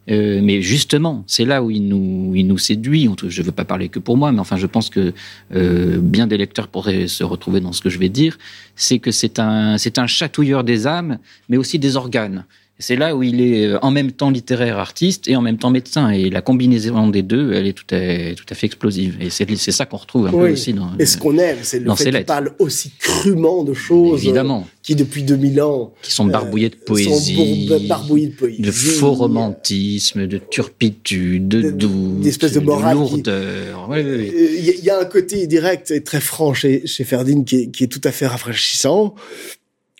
[0.09, 3.09] Euh, mais justement, c'est là où il nous, il nous séduit.
[3.27, 5.13] Je ne veux pas parler que pour moi, mais enfin, je pense que
[5.55, 8.37] euh, bien des lecteurs pourraient se retrouver dans ce que je vais dire.
[8.75, 11.17] C'est que c'est un, c'est un chatouilleur des âmes,
[11.49, 12.45] mais aussi des organes.
[12.79, 15.71] C'est là où il est euh, en même temps littéraire, artiste et en même temps
[15.71, 16.11] médecin.
[16.11, 19.17] Et la combinaison des deux, elle est tout à, tout à fait explosive.
[19.19, 20.91] Et c'est ça qu'on retrouve un peu aussi dans.
[20.99, 24.59] Et ce qu'on aime, c'est le fait qu'il parle aussi crûment de choses Évidemment.
[24.67, 28.61] euh, qui, depuis 2000 ans, qui sont barbouillés de sont poésie, bourbe- barbouillés de poésie,
[28.61, 33.89] de faux romantisme, de turpitude, de doute, d'espèce de morale qui- lourdeur.
[33.89, 34.31] Ouais, ouais, ouais.
[34.35, 37.03] Euh, Il y, a- il y a un côté direct et très franc chez, chez
[37.03, 39.15] Ferdinand qui est, qui est tout à fait rafraîchissant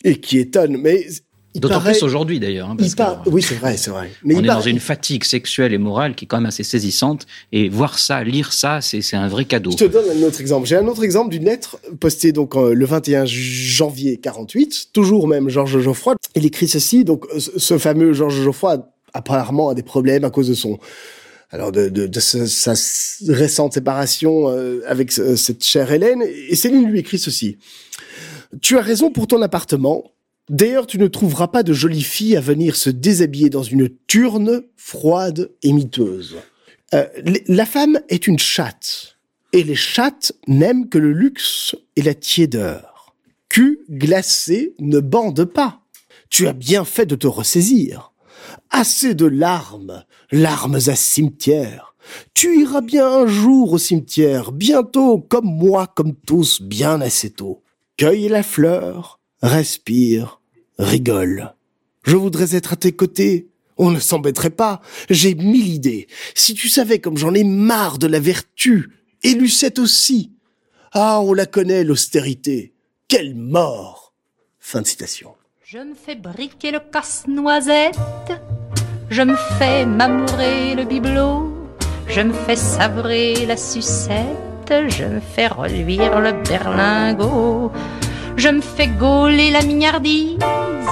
[0.04, 0.78] et qui étonne.
[0.78, 1.08] Mais
[1.60, 2.70] D'autant paraît- plus aujourd'hui d'ailleurs.
[2.70, 4.12] hein, parce il par- que, Oui, c'est vrai, c'est vrai.
[4.24, 6.64] Mais on il est dans une fatigue sexuelle et morale qui est quand même assez
[6.64, 7.26] saisissante.
[7.52, 9.72] Et voir ça, lire ça, c'est un vrai cadeau.
[9.72, 10.68] Je te donne un autre exemple.
[10.68, 15.50] J'ai un autre exemple d'une lettre postée donc euh, le 21 janvier 48, toujours même
[15.50, 16.16] Georges Geoffroy.
[16.36, 20.50] Il écrit ceci, donc euh, ce fameux Georges Geoffroy apparemment a des problèmes à cause
[20.50, 20.78] de son
[21.50, 22.74] alors de, de, de sa, sa
[23.32, 26.22] récente séparation euh, avec euh, cette chère Hélène.
[26.50, 27.58] Et Céline lui écrit ceci.
[28.62, 30.04] Tu as raison pour ton appartement.
[30.50, 34.64] D'ailleurs, tu ne trouveras pas de jolie fille à venir se déshabiller dans une turne
[34.78, 36.38] froide et miteuse.
[36.94, 37.06] Euh,
[37.48, 39.18] la femme est une chatte,
[39.52, 43.14] et les chattes n'aiment que le luxe et la tiédeur.
[43.50, 45.82] Cul glacé ne bande pas.
[46.30, 48.14] Tu as bien fait de te ressaisir.
[48.70, 51.96] Assez de larmes, larmes à cimetière.
[52.34, 57.64] Tu iras bien un jour au cimetière, bientôt, comme moi, comme tous, bien assez tôt.
[57.98, 60.42] Cueille la fleur, respire,
[60.80, 61.54] rigole.
[62.04, 63.50] Je voudrais être à tes côtés.
[63.78, 64.82] On ne s'embêterait pas.
[65.10, 66.08] J'ai mille idées.
[66.34, 68.90] Si tu savais comme j'en ai marre de la vertu,
[69.24, 70.32] et Lucette aussi.
[70.94, 72.74] Ah, on la connaît, l'austérité.
[73.08, 74.14] Quelle mort!
[74.60, 75.36] Fin de citation.
[75.64, 77.98] Je me fais briquer le casse-noisette,
[79.10, 81.54] je me fais m'amourer le bibelot,
[82.08, 87.72] je me fais savrer la sucette, je me fais reluire le berlingot,
[88.38, 90.38] je me fais gauler la mignardise,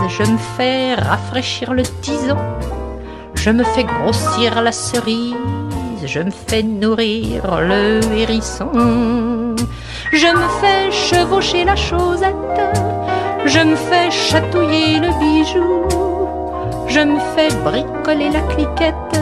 [0.09, 2.37] je me fais rafraîchir le tison,
[3.35, 5.35] je me fais grossir la cerise,
[6.05, 9.55] je me fais nourrir le hérisson,
[10.11, 12.35] je me fais chevaucher la chaussette.
[13.47, 15.83] Je me fais chatouiller le bijou,
[16.87, 19.21] je me fais bricoler la cliquette,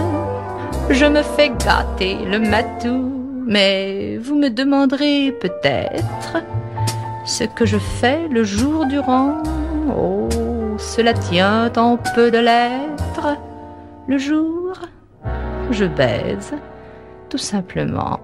[0.89, 3.11] je me fais gâter le matou.
[3.45, 6.37] Mais vous me demanderez peut-être
[7.25, 9.41] ce que je fais le jour durant.
[9.95, 10.29] Oh,
[10.77, 13.37] cela tient en peu de lettres.
[14.07, 14.73] Le jour,
[15.71, 16.53] je baise,
[17.29, 18.19] tout simplement.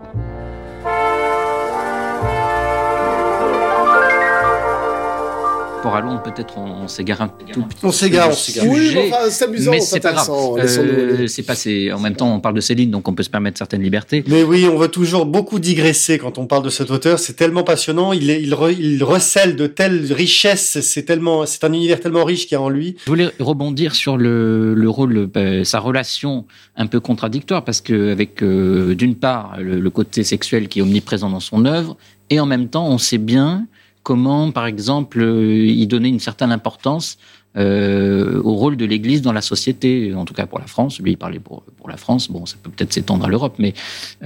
[5.88, 8.65] À Londres, peut-être on, on s'égare un tout petit On s'égare, peu on s'égare.
[8.67, 10.30] Oui, mais enfin, c'est amusant, mais c'est pas grave.
[10.59, 13.30] Euh, c'est pas, c'est- en même temps, on parle de Céline, donc on peut se
[13.30, 14.23] permettre certaines libertés.
[14.27, 17.17] Mais oui, on veut toujours beaucoup digresser quand on parle de cet auteur.
[17.17, 18.13] C'est tellement passionnant.
[18.13, 20.80] Il, est- il, re- il recèle de telles richesses.
[20.82, 22.95] C'est tellement, c'est un univers tellement riche qu'il y a en lui.
[23.05, 28.11] Je voulais rebondir sur le, le rôle, euh, sa relation un peu contradictoire, parce que
[28.11, 31.97] avec euh, d'une part le, le côté sexuel qui est omniprésent dans son œuvre,
[32.30, 33.65] et en même temps on sait bien
[34.10, 37.20] comment, par exemple, euh, il donnait une certaine importance
[37.57, 40.99] euh, au rôle de l'Église dans la société, en tout cas pour la France.
[40.99, 42.32] Lui, il parlait pour, pour la France.
[42.32, 43.76] Bon, ça peut peut-être s'étendre à l'Europe, mais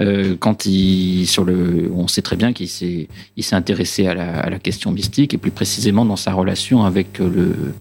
[0.00, 3.08] euh, quand il sur le, on sait très bien qu'il s'est,
[3.52, 7.74] intéressé à la, à la question mystique et plus précisément dans sa relation avec le,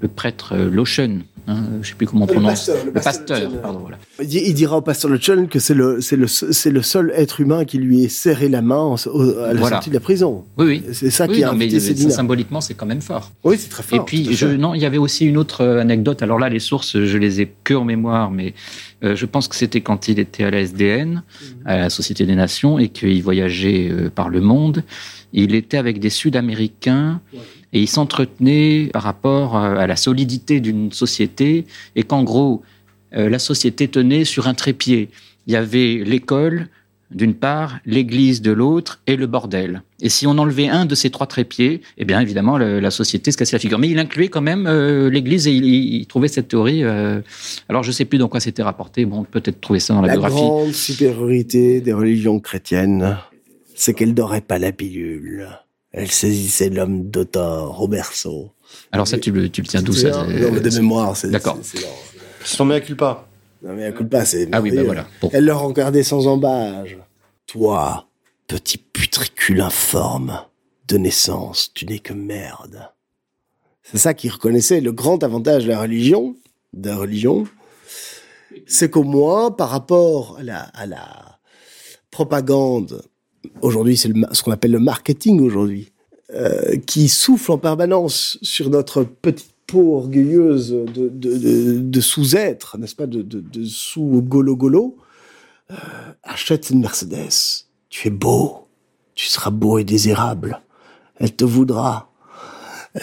[0.00, 1.22] le prêtre Lochen.
[1.46, 2.50] Hein, je sais plus comment on Le prononce.
[2.66, 3.98] pasteur, le le pasteur pardon, voilà.
[4.22, 7.40] Il dira au pasteur Le Chun que c'est le, c'est le, c'est le seul être
[7.40, 9.76] humain qui lui ait serré la main en- au- à la Voilà.
[9.76, 10.44] sortie de la prison.
[10.56, 10.82] Oui, oui.
[10.92, 12.10] C'est ça Oui, qui a non, mais ça, Céline.
[12.10, 13.30] symboliquement, c'est quand même fort.
[13.44, 14.00] Oui, c'est très fort.
[14.00, 16.22] Et puis, je, non, il y avait aussi une autre euh, anecdote.
[16.22, 18.54] Alors là, les sources, je les ai que en mémoire, mais
[19.02, 21.22] euh, je pense que c'était quand il était à la SDN,
[21.66, 24.82] à la Société des Nations, et qu'il voyageait euh, par le monde.
[25.34, 27.20] Il était avec des Sud-Américains
[27.74, 31.66] et il s'entretenait par rapport euh, à la solidité d'une société
[31.96, 32.62] et qu'en gros,
[33.14, 35.10] euh, la société tenait sur un trépied.
[35.46, 36.68] Il y avait l'école
[37.10, 39.82] d'une part, l'église de l'autre et le bordel.
[40.00, 43.30] Et si on enlevait un de ces trois trépieds, eh bien évidemment le- la société
[43.30, 43.78] se cassait la figure.
[43.78, 46.82] Mais il incluait quand même euh, l'église et il, trouvait cette théorie.
[46.82, 47.20] euh,
[47.68, 49.04] alors je sais plus dans quoi c'était rapporté.
[49.04, 50.34] Bon, peut-être trouver ça dans la, La biographie.
[50.36, 53.16] grande supériorité des religions chrétiennes,
[53.76, 55.46] c'est qu'elles n'auraient pas la pilule.
[55.96, 57.10] Elles saisissaient l'homme
[57.78, 58.50] au berceau.
[58.90, 61.30] Alors ça, tu le, tu le tiens d'où ça Non, mais de mémoire, c'est.
[61.30, 61.58] D'accord.
[62.56, 63.28] ton mea culpa.
[63.62, 64.48] Non, mais écoute pas, c'est.
[64.50, 64.84] Ah oui, bah merveilleux.
[64.84, 65.06] voilà.
[65.20, 65.30] Bon.
[65.32, 66.98] Elle leur regardait sans embâge.
[67.46, 68.08] Toi,
[68.48, 70.40] petit putricule informe,
[70.88, 72.90] de naissance, tu n'es que merde.
[73.84, 74.80] C'est ça qu'ils reconnaissaient.
[74.80, 76.36] Le grand avantage de la religion,
[76.72, 77.46] de la religion,
[78.66, 81.38] c'est qu'au moins, par rapport à la, à la
[82.10, 83.02] propagande,
[83.62, 85.92] aujourd'hui, c'est ce qu'on appelle le marketing aujourd'hui,
[86.32, 93.64] euh, qui souffle en permanence sur notre petite peau orgueilleuse de, sous-être, n'est-ce pas, de,
[93.64, 94.96] sous-golo-golo,
[95.70, 95.74] euh,
[96.22, 97.66] achète une Mercedes.
[97.88, 98.66] Tu es beau.
[99.14, 100.60] Tu seras beau et désirable.
[101.16, 102.10] Elle te voudra.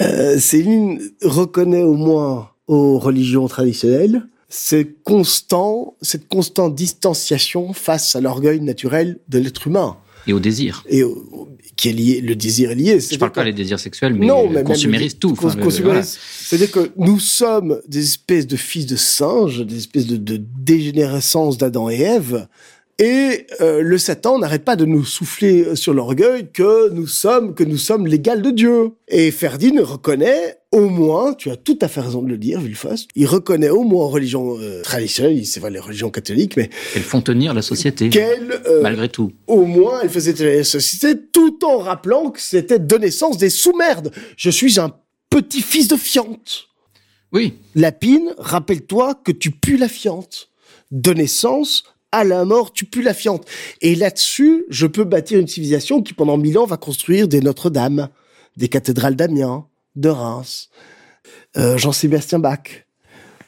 [0.01, 9.19] Euh, Céline reconnaît au moins aux religions traditionnelles cette constante distanciation face à l'orgueil naturel
[9.29, 9.97] de l'être humain.
[10.27, 10.83] Et au désir.
[10.89, 12.99] Et au- qui est lié, le désir est lié.
[12.99, 15.33] Je parle pas des désirs sexuels, mais, Non, mais consumériste tout.
[15.33, 16.01] cons- Enfin.
[16.03, 21.57] C'est-à-dire que nous sommes des espèces de fils de singes, des espèces de, de dégénérescence
[21.57, 22.47] d'Adam et Ève,
[22.99, 27.63] et euh, le Satan n'arrête pas de nous souffler sur l'orgueil que nous sommes, que
[27.63, 28.91] nous sommes l'égal de Dieu.
[29.07, 33.09] Et Ferdinand reconnaît au moins, tu as tout à fait raison de le dire, Villefast,
[33.15, 37.01] il reconnaît au moins en religion euh, traditionnelle, c'est vrai les religions catholiques, mais Elles
[37.01, 39.33] font tenir la société, euh, malgré tout.
[39.47, 43.49] au moins, elle faisait tenir la société tout en rappelant que c'était de naissance des
[43.49, 44.11] sous-merdes.
[44.37, 44.93] Je suis un
[45.29, 46.69] petit-fils de fiante.
[47.33, 47.53] Oui.
[47.75, 50.49] Lapine, rappelle-toi que tu pues la fiante.
[50.91, 53.45] De naissance, à la mort, tu pues la fiante.
[53.81, 58.09] Et là-dessus, je peux bâtir une civilisation qui, pendant mille ans, va construire des Notre-Dame,
[58.57, 59.65] des cathédrales d'Amiens,
[59.95, 60.69] de Reims,
[61.57, 62.85] euh, Jean-Sébastien Bach.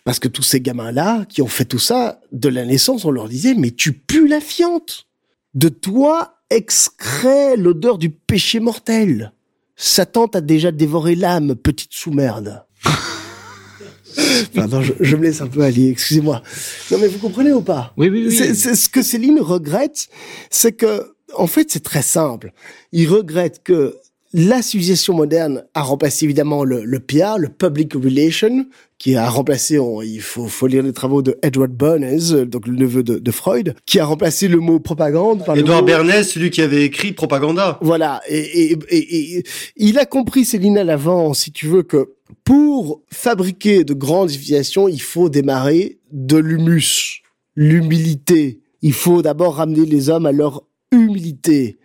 [0.03, 3.29] Parce que tous ces gamins-là, qui ont fait tout ça, de la naissance, on leur
[3.29, 5.07] disait, mais tu pues la fiante.
[5.53, 9.31] De toi excrée l'odeur du péché mortel.
[9.75, 12.65] Satan t'a déjà dévoré l'âme, petite sous-merde.
[14.53, 16.43] Pardon, je, je me laisse un peu aller, excusez-moi.
[16.91, 17.93] Non, mais vous comprenez ou pas?
[17.97, 18.55] Oui, oui, oui.
[18.55, 20.07] Ce que Céline regrette,
[20.49, 22.51] c'est que, en fait, c'est très simple.
[22.91, 23.95] Il regrette que
[24.33, 28.65] la civilisation moderne a remplacé évidemment le, le PR, le public relation,
[28.97, 32.65] qui a remplacé, on- il faut, faut lire les travaux de Edward Bernays, euh, donc
[32.67, 36.23] le neveu de, de Freud, qui a remplacé le mot propagande par le mot- Bernays,
[36.23, 37.77] celui qui avait écrit Propaganda.
[37.81, 39.43] voilà, et, et, et- et
[39.75, 42.13] il a compris, Céline à l'avant, si tu veux, que
[42.43, 47.21] pour fabriquer de grandes civilisations, il faut démarrer de l'humus,
[47.55, 48.61] l'humilité.
[48.81, 51.77] Il faut d'abord ramener les hommes à leur humilité.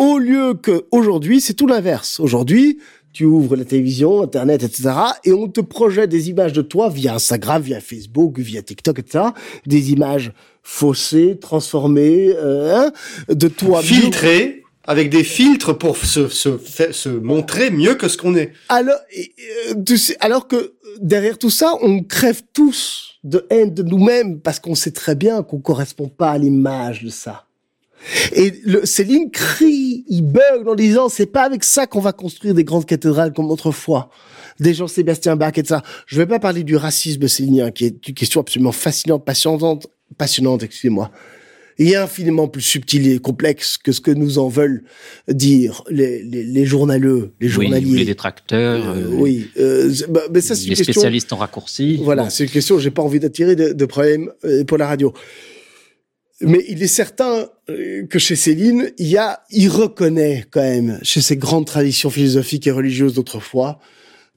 [0.00, 2.20] Au lieu que aujourd'hui, c'est tout l'inverse.
[2.20, 2.78] Aujourd'hui,
[3.12, 4.92] tu ouvres la télévision, Internet, etc.,
[5.24, 9.24] et on te projette des images de toi via Instagram, via Facebook, via TikTok, etc.,
[9.66, 10.32] des images
[10.62, 12.92] faussées, transformées, euh, hein,
[13.28, 16.58] de toi Filtré, avec des filtres pour se, se,
[16.92, 18.54] se montrer mieux que ce qu'on est.
[18.70, 23.82] Alors, euh, tu sais, alors que derrière tout ça, on crève tous de haine de
[23.82, 27.44] nous-mêmes parce qu'on sait très bien qu'on correspond pas à l'image de ça.
[28.34, 32.54] Et le, Céline crie, il bug en disant c'est pas avec ça qu'on va construire
[32.54, 34.10] des grandes cathédrales comme autrefois.
[34.58, 35.82] Des gens Sébastien Bach et ça.
[36.06, 39.86] Je vais pas parler du racisme célinien qui est une question absolument fascinante, passionnante,
[40.18, 41.10] passionnante, excusez-moi.
[41.78, 44.82] Et infiniment plus subtil et complexe que ce que nous en veulent
[45.28, 47.98] dire les, les, les journaleux, les Oui, journaliers.
[48.00, 50.92] les détracteurs, Euh, euh, oui, euh, bah, mais ça c'est une les question.
[50.92, 51.96] spécialistes en raccourci.
[52.02, 52.30] Voilà, Bon.
[52.30, 52.78] c'est une question.
[52.78, 55.14] J'ai pas envie d'attirer de, de problème euh, pour la radio.
[56.42, 60.98] Mais il est certain euh, que chez Céline, il y a, il reconnaît quand même
[61.02, 63.78] chez ces grandes traditions philosophiques et religieuses d'autrefois,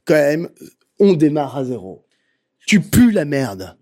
[0.06, 0.50] quand même,
[1.00, 2.06] on démarre à zéro.
[2.68, 3.78] Tu pues la merde.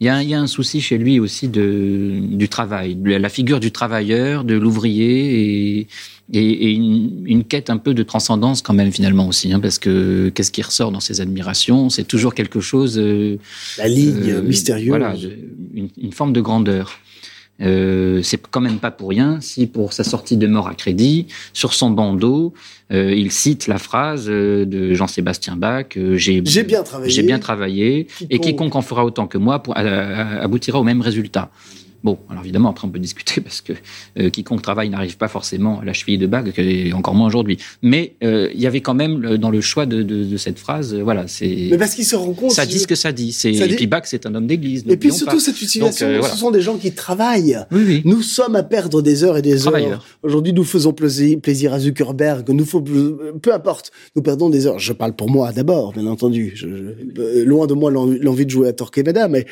[0.00, 3.12] Il y, a, il y a un souci chez lui aussi de, du travail, de
[3.14, 5.88] la figure du travailleur, de l'ouvrier et,
[6.32, 9.78] et, et une, une quête un peu de transcendance quand même finalement aussi, hein, parce
[9.78, 11.88] que qu'est-ce qui ressort dans ses admirations?
[11.88, 12.98] C'est toujours quelque chose.
[12.98, 13.38] euh,
[13.78, 14.88] La ligne mystérieuse.
[14.88, 15.14] Voilà,
[15.74, 16.98] une, une forme de grandeur.
[17.60, 21.28] Euh, c'est quand même pas pour rien si pour sa sortie de mort à crédit,
[21.52, 22.52] sur son bandeau,
[22.92, 27.12] euh, il cite la phrase euh, de Jean-Sébastien Bach euh, J'ai bien travaillé.
[27.12, 31.00] j'ai bien travaillé, et Quiconque- en fera autant que moi pour, euh, aboutira au même
[31.00, 31.50] résultat.
[32.04, 33.72] Bon, alors évidemment, après on peut discuter parce que
[34.18, 37.56] euh, quiconque travaille n'arrive pas forcément à la cheville de bague, et encore moins aujourd'hui.
[37.82, 40.58] Mais euh, il y avait quand même le- dans le choix de, de, de cette
[40.58, 42.50] phrase, euh, voilà, c'est Mais parce qu'il se rend compte.
[42.52, 43.32] ça dit ce que ça dit.
[43.32, 44.84] C'est et puis Bach, c'est un homme d'église.
[44.86, 45.40] Et puis surtout, pas.
[45.40, 46.34] cette utilisation, Donc, euh, voilà.
[46.34, 47.58] ce sont des gens qui travaillent.
[47.72, 48.02] Oui, oui.
[48.04, 50.04] Nous sommes à perdre des heures et des heures.
[50.22, 52.48] Aujourd'hui, nous faisons plaisir, à Zuckerberg.
[52.50, 54.78] Nous faut, peu importe, nous perdons des heures.
[54.78, 56.52] Je parle pour moi d'abord, bien entendu.
[56.54, 59.46] Je- je- euh, loin de moi l'envie de jouer à Torquemada, mais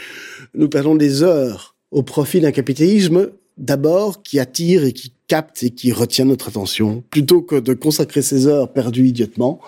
[0.55, 5.70] nous perdons des heures au profit d'un capitalisme d'abord qui attire et qui capte et
[5.70, 9.61] qui retient notre attention, plutôt que de consacrer ces heures perdues idiotement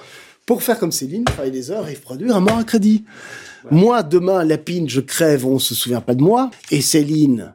[0.47, 3.05] pour faire comme Céline, travailler des heures et produire un mort à crédit.
[3.71, 6.51] Moi, demain, Lapine, je crève, on se souvient pas de moi.
[6.71, 7.55] Et Céline,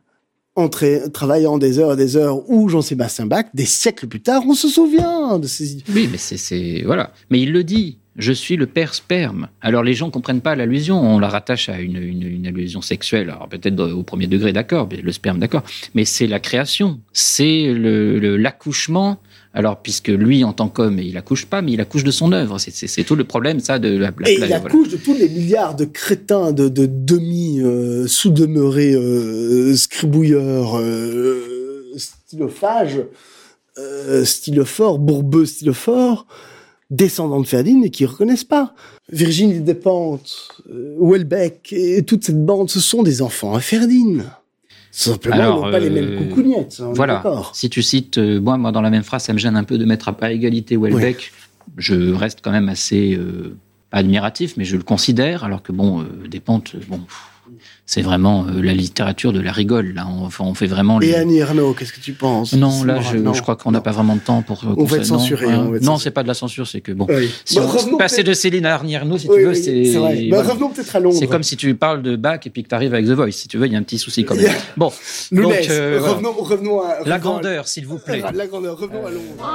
[0.60, 4.54] entra- travaillant des heures et des heures, ou Jean-Sébastien Bach, des siècles plus tard, on
[4.54, 5.84] se souvient de ces idées.
[5.94, 7.12] Oui, mais c'est, voilà.
[7.30, 7.98] Mais il le dit.
[8.18, 9.48] Je suis le père sperme.
[9.62, 11.00] Alors les gens comprennent pas l'allusion.
[11.00, 13.30] On la rattache à une, une, une allusion sexuelle.
[13.30, 15.64] Alors peut-être au premier degré, d'accord, le sperme, d'accord.
[15.96, 17.00] Mais c'est la création.
[17.14, 19.20] C'est l'accouchement.
[19.54, 22.60] Alors puisque lui, en tant qu'homme, il accouche pas, mais il accouche de son œuvre.
[22.60, 24.12] C'est, c'est, c'est tout le problème, ça, de la.
[24.20, 24.56] la- Et la- il voilà.
[24.58, 33.02] accouche de tous les milliards de crétins, de, de demi euh, euh, scribouilleurs, euh, stylophages,
[33.78, 36.28] euh, stylophores, bourbeux stylophores,
[36.92, 38.74] descendants de Ferdinand et qui reconnaissent pas.
[39.12, 44.24] Virginie Despentes, euh, Welbeck et toute cette bande, ce sont des enfants à Ferdinand.
[44.92, 46.82] Simplement, ils n'ont pas les mêmes euh, coucougnettes.
[46.94, 47.24] Voilà.
[47.54, 49.78] Si tu cites, euh, moi, moi, dans la même phrase, ça me gêne un peu
[49.78, 51.32] de mettre à, à égalité Welbeck.
[51.78, 53.56] Je reste quand même assez euh,
[53.92, 55.44] pas admiratif, mais je le considère.
[55.44, 57.28] Alors que bon, euh, Despentes, bon, pff,
[57.86, 59.94] C'est vraiment euh, la littérature de la rigole.
[59.94, 61.02] Là, on, on fait vraiment.
[61.02, 62.54] Et les- Annie Ernaux, qu'est-ce que tu penses?
[62.54, 64.62] Non, là, je, crois qu'on n'a pas vraiment de temps pour.
[64.78, 65.64] On va être non, censuré, hein.
[65.68, 66.04] on va être non, censuré.
[66.04, 67.08] c'est pas de la censure, c'est que bon.
[67.10, 67.30] Oui.
[67.46, 69.56] Si Bah, on passer de Céline à Arnie Ernaux, si Oui, tu veux, oui,
[70.24, 70.30] c'est.
[70.30, 71.18] Bah, revenons peut-être à Londres.
[71.20, 73.32] C'est comme si tu parles de Bach et puis que tu arrives avec The Voice.
[73.32, 74.46] Si tu veux, il y a un petit souci quand même.
[74.78, 74.92] Bon,
[75.32, 76.14] Lounès, donc euh, voilà.
[76.14, 77.00] revenons, revenons à...
[77.06, 78.24] la grandeur, s'il vous plaît.
[78.34, 79.46] La grandeur, revenons à Londres.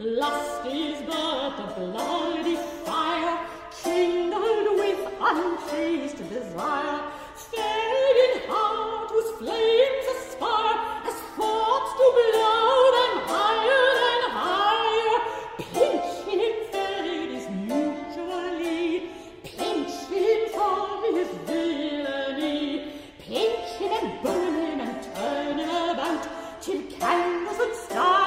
[0.00, 3.38] Lust is but a bloody fire,
[3.70, 7.00] kindled with unchaste desire.
[7.36, 15.20] Fading heart whose flames aspire as thoughts to blow them higher and higher.
[15.58, 19.10] Pinching fate is mutually,
[19.44, 26.26] pinching for his villainy, pinching and burning and turning about
[26.60, 28.23] till candles and stars.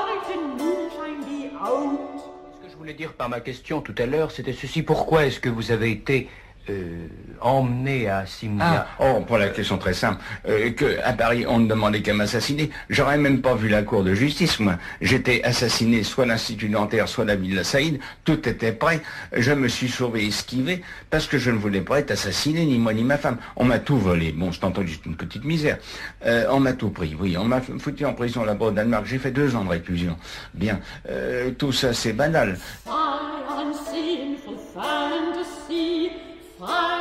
[1.67, 4.83] Ce que je voulais dire par ma question tout à l'heure, c'était ceci.
[4.83, 6.29] Pourquoi est-ce que vous avez été
[6.69, 7.07] euh,
[7.41, 10.21] emmené à Simia Ah, oh, pour la question très simple.
[10.47, 12.69] Euh, que à Paris, on ne demandait qu'à m'assassiner.
[12.89, 14.77] J'aurais même pas vu la cour de justice, moi.
[15.01, 17.99] J'étais assassiné soit l'Institut dentaire, soit la Villa Saïd.
[18.23, 19.01] Tout était prêt.
[19.33, 22.93] Je me suis sauvé, esquivé, parce que je ne voulais pas être assassiné, ni moi,
[22.93, 23.37] ni ma femme.
[23.55, 24.31] On m'a tout volé.
[24.31, 25.77] Bon, c'est entendu, une petite misère.
[26.25, 27.37] Euh, on m'a tout pris, oui.
[27.37, 29.05] On m'a foutu en prison là-bas au Danemark.
[29.05, 30.17] J'ai fait deux ans de réclusion.
[30.53, 30.79] Bien.
[31.09, 32.57] Euh, tout ça, c'est banal.
[36.59, 36.96] Fire!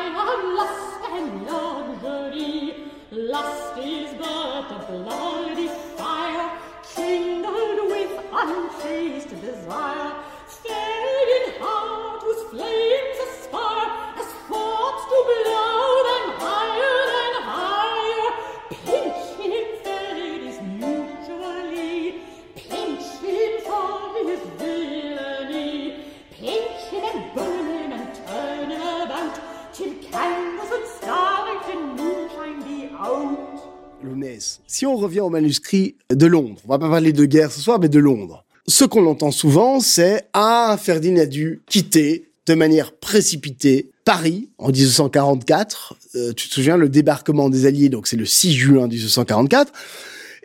[34.76, 37.78] Si on revient au manuscrit de Londres, on va pas parler de guerre ce soir,
[37.80, 38.44] mais de Londres.
[38.68, 44.68] Ce qu'on entend souvent, c'est Ah, Ferdinand a dû quitter de manière précipitée Paris en
[44.68, 45.96] 1844.
[46.16, 49.72] Euh, tu te souviens, le débarquement des Alliés, donc c'est le 6 juin 1844.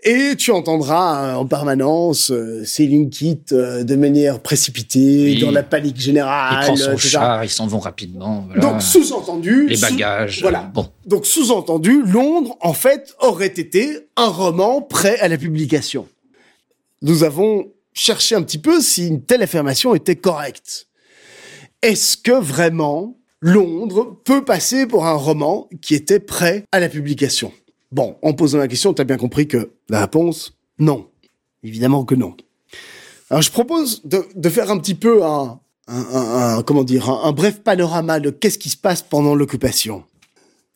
[0.04, 5.40] Et tu entendras euh, en permanence euh, Céline quitte euh, de manière précipitée, Oui.
[5.42, 6.66] dans la panique Il générale.
[6.66, 8.46] prend son char, ils s'en vont rapidement.
[8.48, 8.62] voilà.
[8.62, 10.42] Donc sous-entendu, les sous- bagages.
[10.42, 10.64] voilà.
[10.74, 16.08] Bon, Donc sous-entendu, Londres, en fait, aurait été un roman prêt à la publication.
[17.04, 20.88] Nous avons cherché un petit peu si une telle affirmation était correcte.
[21.84, 27.52] Est-ce que vraiment Londres peut passer pour un roman qui était prêt à la publication?
[27.92, 31.08] Bon, en posant la question, tu as bien compris que la réponse, non.
[31.64, 32.36] Évidemment que non.
[33.30, 35.60] Alors je propose de, faire un petit peu un,
[36.66, 40.04] comment dire, un, bref panorama de qu'est-ce qui se passe pendant l'occupation.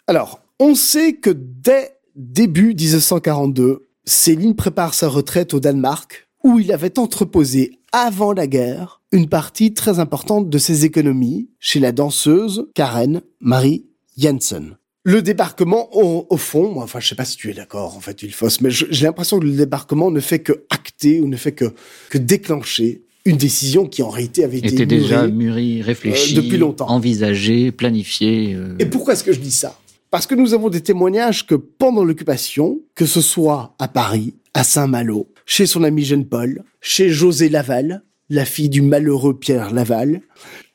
[0.08, 6.72] Alors, on sait que dès début 1942, Céline prépare sa retraite au Danemark, où il
[6.72, 12.70] avait entreposé avant la guerre une partie très importante de ses économies chez la danseuse
[12.76, 13.86] Karen Marie
[14.18, 14.78] Jensen.
[15.08, 18.00] Le débarquement, au, au fond, moi, enfin, je sais pas si tu es d'accord, en
[18.02, 21.52] fait, Ilfos, mais j'ai l'impression que le débarquement ne fait que acter ou ne fait
[21.52, 21.66] que,
[22.10, 25.82] que déclencher une décision qui en réalité avait été était déjà mûrie.
[25.82, 26.88] euh, depuis longtemps.
[26.90, 28.54] envisagé, planifié.
[28.56, 29.80] euh, Et pourquoi est-ce que je dis ça?
[30.10, 34.64] Parce que nous avons des témoignages que pendant l'occupation, que ce soit à Paris, à
[34.64, 40.22] Saint-Malo, chez son ami Jean-Paul, chez José Laval, la fille du malheureux Pierre Laval,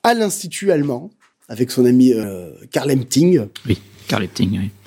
[0.05, 1.11] à l'Institut allemand,
[1.49, 3.79] avec son ami euh, Karl Emting, Oui,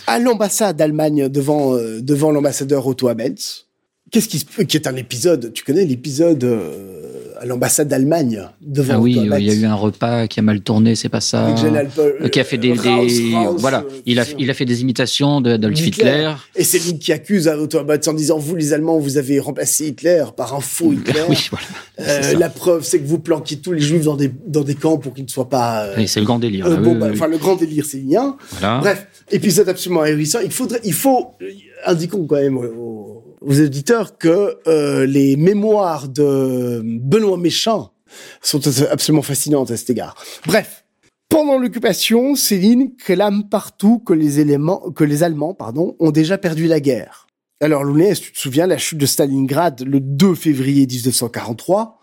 [0.07, 3.67] À l'ambassade d'Allemagne devant, euh, devant l'ambassadeur Otto Abetz.
[4.11, 7.12] Qu'est-ce qui qui est un épisode, tu connais l'épisode euh,
[7.44, 10.44] à l'ambassade d'Allemagne devant Ah oui, euh, il y a eu un repas qui a
[10.44, 11.48] mal tourné, c'est pas ça.
[11.54, 14.54] Alpol- Euh, qui a fait des, Raus, des- Raus, voilà, euh, il a il a
[14.54, 16.32] fait des imitations de- d'Adolf Hitler.
[16.56, 19.88] Et c'est lui qui accuse Otto Abetz en disant vous les Allemands vous avez remplacé
[19.88, 21.22] Hitler par un faux Hitler.
[21.30, 21.66] Oui, voilà.
[22.00, 24.76] Euh, c'est la preuve c'est que vous planquez tous les juifs dans des dans des
[24.76, 25.84] camps pour qu'ils ne soient pas.
[25.84, 26.66] euh, Oui, c'est le grand délire.
[26.66, 28.38] euh, là, bon, bah, enfin le grand délire c'est lien.
[28.60, 28.80] Voilà.
[28.80, 30.39] Bref, épisode absolument ahurissant.
[30.44, 31.46] Il faudrait, il faut, euh,
[31.86, 37.94] indiquons quand même aux, aux auditeurs que euh, les mémoires de Benoît Méchant
[38.41, 40.16] sont absolument fascinantes à cet égard.
[40.46, 40.86] Bref,
[41.30, 46.68] pendant l'occupation, Céline clame partout que les éléments, que les Allemands, pardon, ont déjà perdu
[46.68, 47.28] la guerre.
[47.60, 52.00] Alors, Lounès, tu te souviens, la chute de Stalingrad le 2 février 1943,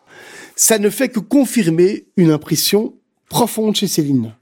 [0.56, 2.94] ça ne fait que confirmer une impression
[3.28, 4.34] profonde chez Céline.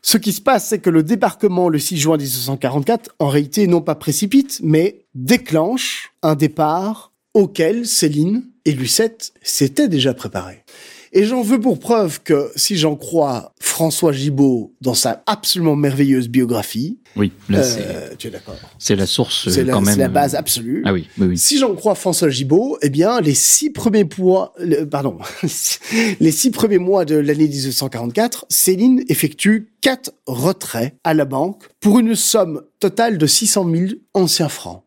[0.00, 3.80] Ce qui se passe, c'est que le débarquement le 6 juin 1944, en réalité, non
[3.80, 10.64] pas précipite, mais déclenche un départ auquel Céline et Lucette s'étaient déjà préparés.
[11.14, 16.28] Et j'en veux pour preuve que, si j'en crois François Gibault dans sa absolument merveilleuse
[16.28, 17.62] biographie, Oui, là, euh,
[18.10, 19.92] c'est- tu es d'accord c'est la source C'est euh, la, quand même.
[19.94, 20.82] c'est la euh, base absolue.
[20.86, 21.38] Ah oui, oui, oui.
[21.38, 25.18] Si j'en crois François Gibault, eh bien, les six premiers mois, le- pardon,
[26.20, 31.98] les six premiers mois de l'année 1944, Céline effectue quatre retraits à la banque pour
[31.98, 33.84] une somme totale de 600 000
[34.14, 34.81] anciens francs.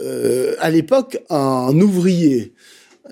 [0.00, 2.52] Euh, à l'époque, un ouvrier,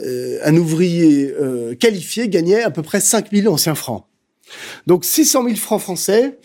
[0.01, 4.05] euh, un ouvrier euh, qualifié gagnait à peu près 5 000 anciens francs.
[4.87, 6.39] Donc 600 000 francs français,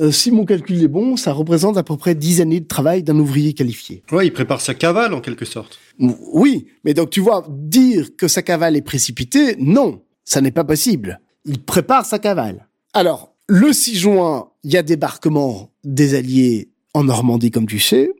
[0.00, 3.02] euh, si mon calcul est bon, ça représente à peu près 10 années de travail
[3.02, 4.02] d'un ouvrier qualifié.
[4.12, 5.78] Ouais, il prépare sa cavale en quelque sorte.
[5.98, 10.64] Oui, mais donc tu vois, dire que sa cavale est précipitée, non, ça n'est pas
[10.64, 11.20] possible.
[11.44, 12.68] Il prépare sa cavale.
[12.92, 18.10] Alors, le 6 juin, il y a débarquement des Alliés en Normandie, comme tu sais,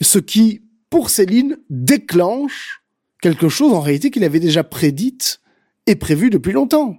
[0.00, 2.82] ce qui, pour Céline, déclenche
[3.20, 5.40] quelque chose en réalité qu'il avait déjà prédite
[5.86, 6.98] et prévu depuis longtemps.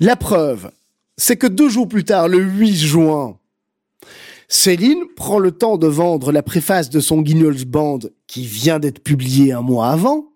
[0.00, 0.70] La preuve,
[1.16, 3.38] c'est que deux jours plus tard, le 8 juin,
[4.48, 9.02] Céline prend le temps de vendre la préface de son Guignol's Band, qui vient d'être
[9.02, 10.26] publiée un mois avant,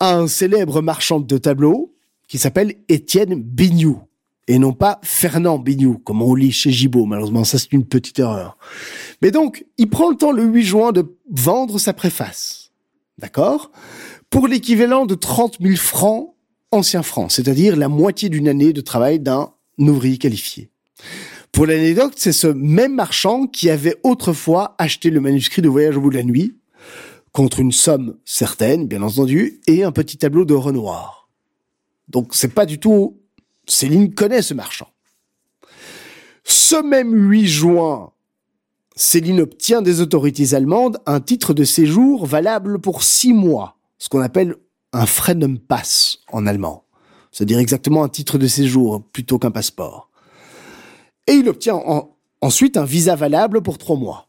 [0.00, 1.94] à un célèbre marchand de tableaux
[2.28, 4.00] qui s'appelle Étienne Bignou,
[4.48, 7.06] et non pas Fernand Bignou, comme on lit chez Gibault.
[7.06, 8.56] Malheureusement, ça c'est une petite erreur.
[9.22, 12.70] Mais donc, il prend le temps le 8 juin de vendre sa préface.
[13.18, 13.70] D'accord?
[14.30, 16.34] Pour l'équivalent de 30 000 francs
[16.70, 20.70] anciens francs, c'est-à-dire la moitié d'une année de travail d'un ouvrier qualifié.
[21.52, 26.02] Pour l'anecdote, c'est ce même marchand qui avait autrefois acheté le manuscrit de Voyage au
[26.02, 26.56] bout de la nuit,
[27.32, 31.30] contre une somme certaine, bien entendu, et un petit tableau de Renoir.
[32.08, 33.20] Donc c'est pas du tout...
[33.66, 34.88] Céline connaît ce marchand.
[36.44, 38.12] Ce même 8 juin,
[38.94, 44.20] Céline obtient des autorités allemandes un titre de séjour valable pour six mois, ce qu'on
[44.20, 44.56] appelle
[44.92, 46.84] un Freedom Pass en allemand.
[47.32, 50.10] C'est-à-dire exactement un titre de séjour plutôt qu'un passeport.
[51.26, 54.28] Et il obtient en- ensuite un visa valable pour trois mois.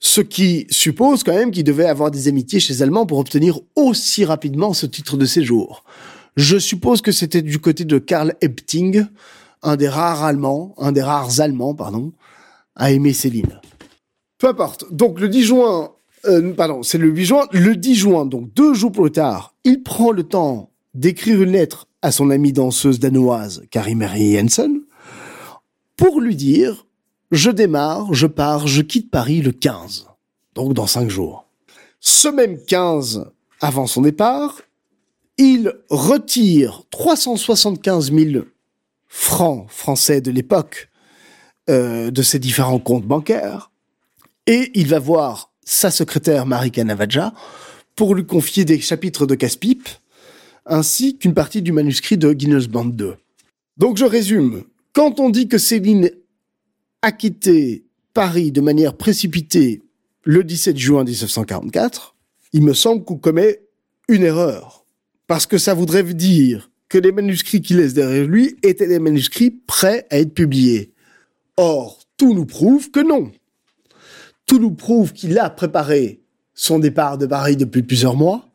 [0.00, 3.58] Ce qui suppose quand même qu'il devait avoir des amitiés chez les Allemands pour obtenir
[3.76, 5.84] aussi rapidement ce titre de séjour.
[6.36, 9.06] Je suppose que c'était du côté de Karl Epting,
[9.62, 12.12] un des rares Allemands, un des rares Allemands, pardon,
[12.76, 13.60] à aimer Céline.
[14.38, 14.92] Peu importe.
[14.92, 15.92] Donc le 10 juin,
[16.26, 17.46] euh, pardon, c'est le 8 juin.
[17.52, 21.86] Le 10 juin, donc deux jours plus tard, il prend le temps d'écrire une lettre
[22.02, 24.82] à son amie danseuse danoise Carrie Marie Jensen
[25.96, 26.86] pour lui dire
[27.30, 30.06] je démarre, je pars, je quitte Paris le 15,
[30.54, 31.46] donc dans cinq jours.
[32.00, 33.30] Ce même 15,
[33.60, 34.60] avant son départ,
[35.38, 38.44] il retire 375 000
[39.08, 40.88] francs français de l'époque
[41.70, 43.70] euh, de ses différents comptes bancaires
[44.46, 47.32] et il va voir sa secrétaire Marie Canavaggia
[47.96, 49.88] pour lui confier des chapitres de casse-pipe
[50.66, 53.16] ainsi qu'une partie du manuscrit de Guinness Band 2.
[53.76, 54.64] Donc je résume.
[54.92, 56.10] Quand on dit que Céline
[57.02, 59.82] a quitté Paris de manière précipitée
[60.22, 62.14] le 17 juin 1944,
[62.52, 63.60] il me semble qu'on commet
[64.08, 64.83] une erreur.
[65.26, 69.50] Parce que ça voudrait dire que les manuscrits qu'il laisse derrière lui étaient des manuscrits
[69.50, 70.92] prêts à être publiés.
[71.56, 73.32] Or, tout nous prouve que non.
[74.46, 76.20] Tout nous prouve qu'il a préparé
[76.52, 78.48] son départ de Paris depuis plusieurs mois.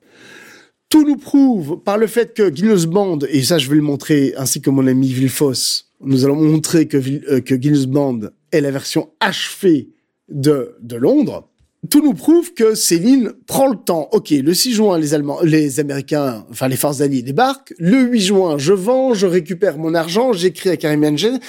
[0.89, 4.33] Tout nous prouve par le fait que Guinness Band, et ça je vais le montrer,
[4.37, 9.09] ainsi que mon ami Villefoss, nous allons montrer euh, que Guinness Band est la version
[9.19, 9.89] achevée
[10.29, 11.49] de Londres.
[11.89, 14.09] Tout nous prouve que Céline prend le temps.
[14.11, 17.73] Ok, le 6 juin, les Allemands, les Américains, enfin les forces alliées débarquent.
[17.79, 21.39] Le 8 juin, je vends, je récupère mon argent, j'écris à Karim Jensen,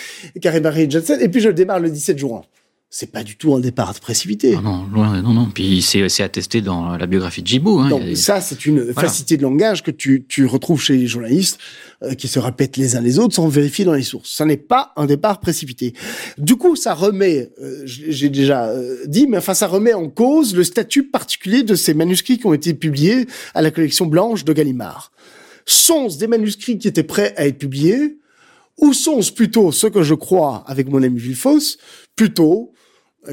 [0.41, 2.43] Karim Jensen, et puis je démarre le 17 juin.
[2.93, 4.57] C'est pas du tout un départ précipité.
[4.59, 5.49] Ah non, loin, non, non.
[5.55, 7.79] Puis c'est attesté dans la biographie de Gibault.
[7.79, 7.89] Hein.
[7.89, 9.09] Donc a- ça, c'est une Voilà.
[9.09, 11.59] facilité de langage que tu, tu retrouves chez les journalistes
[12.03, 14.35] euh, qui se répètent les uns les autres sans vérifier dans les sources.
[14.35, 15.95] Ça n'est pas un départ précipité.
[16.37, 20.57] Du coup, ça remet, euh, j'ai déjà euh, dit, mais enfin, ça remet en cause
[20.57, 24.53] le statut particulier de ces manuscrits qui ont été publiés à la collection blanche de
[24.53, 25.13] Gallimard.
[25.65, 28.17] Sont-ce des manuscrits qui étaient prêts à être publiés
[28.79, 31.79] ou sont-ce plutôt ce que je crois avec mon ami Villefoss,
[32.17, 32.73] plutôt,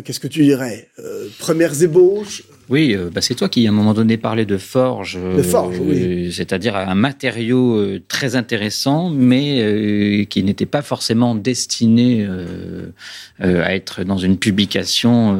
[0.03, 3.73] qu'est-ce que tu dirais, euh, premières ébauches, Oui, euh, bah, c'est toi qui, à un
[3.73, 5.17] moment donné, parlais de forge.
[5.19, 6.31] euh, De forge, oui.
[6.33, 12.87] C'est-à-dire un matériau euh, très intéressant, mais euh, qui n'était pas forcément destiné euh,
[13.41, 15.39] euh, à être dans une publication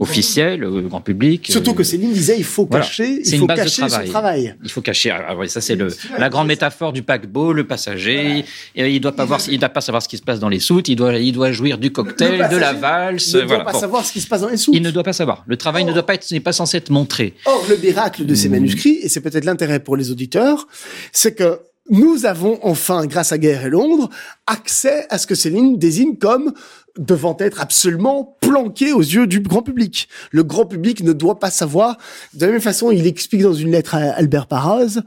[0.00, 1.46] euh, officiel, au grand public.
[1.50, 2.84] Surtout que Céline disait il faut Voilà.
[2.84, 4.54] cacher, C'est il une faut son travail.
[4.64, 5.10] Il faut cacher.
[5.10, 5.88] Ah, ouais, ça c'est le
[6.18, 8.44] la grande métaphore du paquebot, le passager.
[8.74, 10.60] Et il doit pas voir, il doit pas savoir ce qui se passe dans les
[10.60, 10.88] soutes.
[10.88, 13.34] Il doit, il doit jouir du cocktail, Le de la valse.
[13.34, 13.64] ne doit voilà.
[13.64, 13.80] pas Bon.
[13.80, 14.74] savoir ce qui se passe dans les soutes.
[14.74, 15.44] Il ne doit pas savoir.
[15.46, 17.34] Le travail ne doit pas être, n'est pas censé être montré.
[17.46, 18.52] Or, le miracle de ces Hmm.
[18.52, 20.66] manuscrits, et c'est peut-être l'intérêt pour les auditeurs,
[21.12, 21.60] c'est que
[21.92, 24.08] nous avons enfin, grâce à Guerre et Londres,
[24.46, 26.52] accès à ce que Céline désigne comme
[26.98, 30.08] devant être absolument planqué aux yeux du grand public.
[30.30, 31.98] Le grand public ne doit pas savoir.
[32.34, 35.00] De la même façon, il explique dans une lettre à Albert Parraz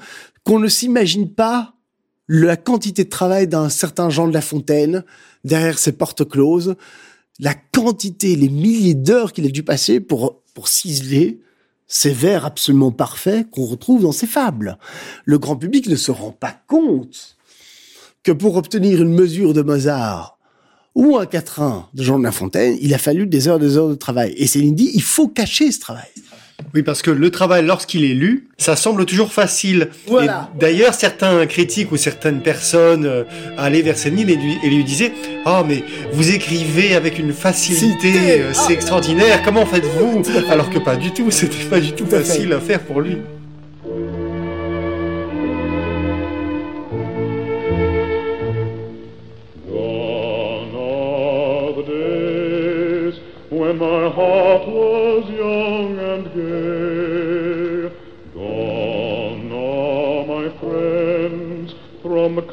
[0.44, 1.74] qu'on ne s'imagine pas
[2.28, 5.04] la quantité de travail d'un certain Jean de La Fontaine
[5.44, 6.76] derrière ses portes closes,
[7.40, 11.42] la quantité, les milliers d'heures qu'il a dû passer pour, pour ciseler
[11.88, 14.78] ces vers absolument parfaits qu'on retrouve dans ces fables.
[15.26, 17.38] Le grand public ne se rend pas compte
[18.24, 20.40] que pour obtenir une mesure de Mozart
[20.96, 23.90] ou un quatrain de Jean de La Fontaine, il a fallu des heures, des heures
[23.90, 24.34] de travail.
[24.38, 26.06] Et Céline dit, il faut cacher ce travail.
[26.76, 29.90] Oui, parce que le travail, lorsqu'il est lu, ça semble toujours facile.
[30.08, 30.50] Voilà.
[30.60, 33.24] D'ailleurs, certains critiques ou certaines personnes euh,
[33.58, 35.12] allaient vers Céline et lui, et lui disaient
[35.46, 35.84] «Ah, mais
[36.14, 38.54] vous écrivez avec une facilité, euh, Ah.
[38.54, 42.20] c'est extraordinaire, comment faites-vous?» Alors que pas du tout, c'était pas du tout, Tout à
[42.20, 42.24] fait.
[42.26, 43.18] facile à faire pour lui.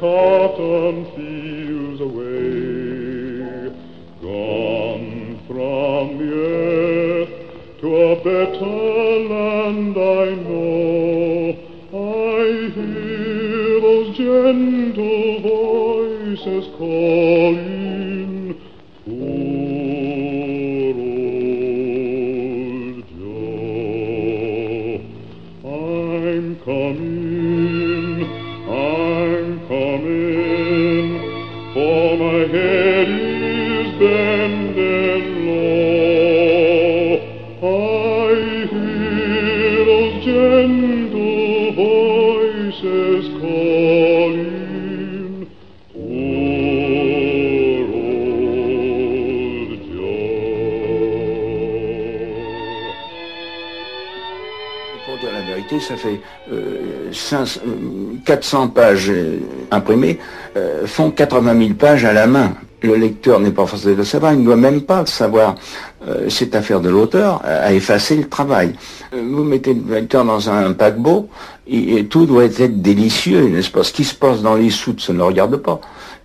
[0.01, 3.69] Cotton fields away.
[4.19, 7.29] Gone from the earth
[7.81, 8.65] to a better
[9.29, 11.53] land I know.
[11.93, 17.80] I hear those gentle voices calling.
[55.81, 56.21] Ça fait
[56.51, 57.69] euh, 500, euh,
[58.25, 59.39] 400 pages euh,
[59.71, 60.19] imprimées,
[60.55, 62.53] euh, font 80 000 pages à la main.
[62.83, 65.55] Le lecteur n'est pas forcé de le savoir, il ne doit même pas savoir.
[66.29, 68.73] C'est affaire de l'auteur à effacer le travail.
[69.11, 71.29] Vous mettez le lecteur dans un paquebot,
[71.67, 73.83] et, tout doit être délicieux, n'est-ce pas?
[73.83, 75.79] Ce qui se passe dans les soutes, ça ne le regarde pas.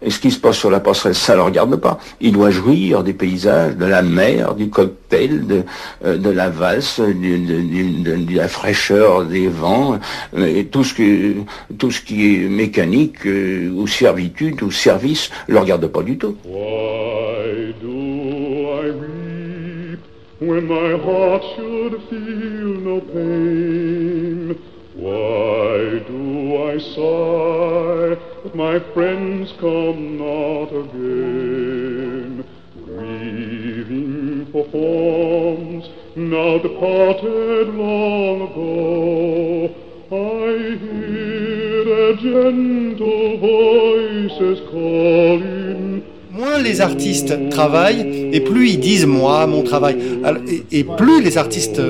[0.07, 1.98] Et ce qui se passe sur la passerelle, ça ne le regarde pas.
[2.20, 5.64] Il doit jouir des paysages, de la mer, du cocktail, de,
[6.04, 9.98] euh, la valse, de, la fraîcheur des vents,
[10.38, 16.02] euh, tout ce, qui est mécanique, euh, ou servitude, ou service, ne le regarde pas
[16.02, 16.36] du tout.
[24.98, 32.44] Why do I sigh my friends come not again?
[32.84, 39.70] Grieving for forms now departed long ago,
[40.11, 46.03] I hear their gentle voices calling.
[46.30, 49.97] Moins les artistes travaillent, et plus ils disent moi, mon travail.
[50.70, 51.82] Et, et plus les artistes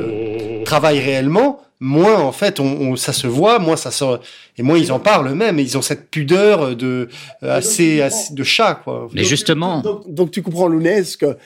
[0.64, 4.20] travaillent réellement, moins en fait on, on- ça se voit, moins ça sort,
[4.56, 5.58] et moins ils en parlent eux-mêmes.
[5.58, 7.08] Et ils ont cette pudeur de
[7.42, 9.08] euh, assez, assez de chat quoi.
[9.12, 11.36] Mais justement, Donc, donc tu comprends, Lounès, que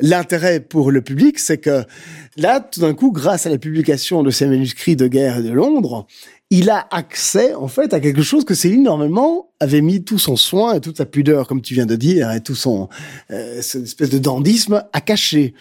[0.00, 1.84] l'intérêt pour le public, c'est que
[2.36, 6.06] là, tout d'un coup, grâce à la publication de ces manuscrits de guerre de Londres,
[6.50, 10.36] il a accès, en fait, à quelque chose que Céline, normalement, avait mis tout son
[10.36, 12.88] soin et toute sa pudeur, comme tu viens de dire, et tout son,
[13.30, 15.52] euh, espèce de dandisme à cacher.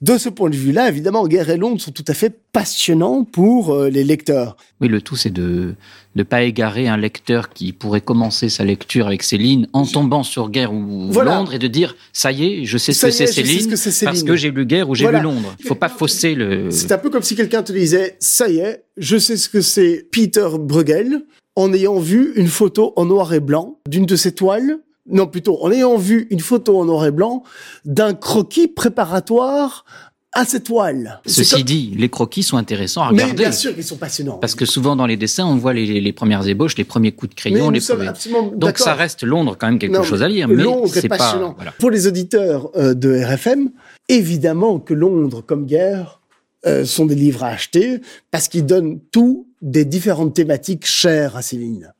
[0.00, 3.72] De ce point de vue-là, évidemment, Guerre et Londres sont tout à fait passionnants pour
[3.72, 4.56] euh, les lecteurs.
[4.80, 5.76] oui, le tout c'est de
[6.14, 10.50] ne pas égarer un lecteur qui pourrait commencer sa lecture avec Céline en tombant sur
[10.50, 11.36] Guerre ou Voilà.
[11.36, 14.04] Londres et de dire ça y est, je sais ce que c'est Céline, que c'est
[14.04, 14.28] parce Céline.
[14.28, 15.18] que j'ai lu Guerre ou j'ai Voilà.
[15.20, 15.54] lu Londres.
[15.60, 16.70] Il faut pas fausser le.
[16.70, 19.60] C'est un peu comme si quelqu'un te disait, ça y est, je sais ce que
[19.60, 21.22] c'est Peter Bruegel,
[21.56, 24.78] en ayant vu une photo en noir et blanc d'une de ses toiles.
[25.10, 27.42] Non, plutôt, en ayant vu une photo en noir et blanc
[27.84, 29.84] d'un croquis préparatoire
[30.32, 31.20] à toiles.
[31.26, 33.42] C'est Ceci comme- dit, les croquis sont intéressants à Mais regarder.
[33.44, 34.38] bien sûr qu'ils sont passionnants.
[34.38, 37.30] Parce que souvent dans les dessins, on voit les, les premières ébauches, les premiers coups
[37.30, 38.10] de Mais crayon, les premiers-
[38.56, 41.08] Donc ça reste Londres quand même quelque Non, chose à lire, mais Londres c'est est
[41.08, 41.18] pas.
[41.18, 41.52] passionnant.
[41.56, 41.72] voilà.
[41.72, 43.70] Pour les auditeurs euh, de RFM,
[44.08, 46.20] évidemment que Londres comme guerre
[46.66, 51.42] euh, sont des livres à acheter parce qu'ils donnent tout des différentes thématiques chères à
[51.42, 51.92] Céline.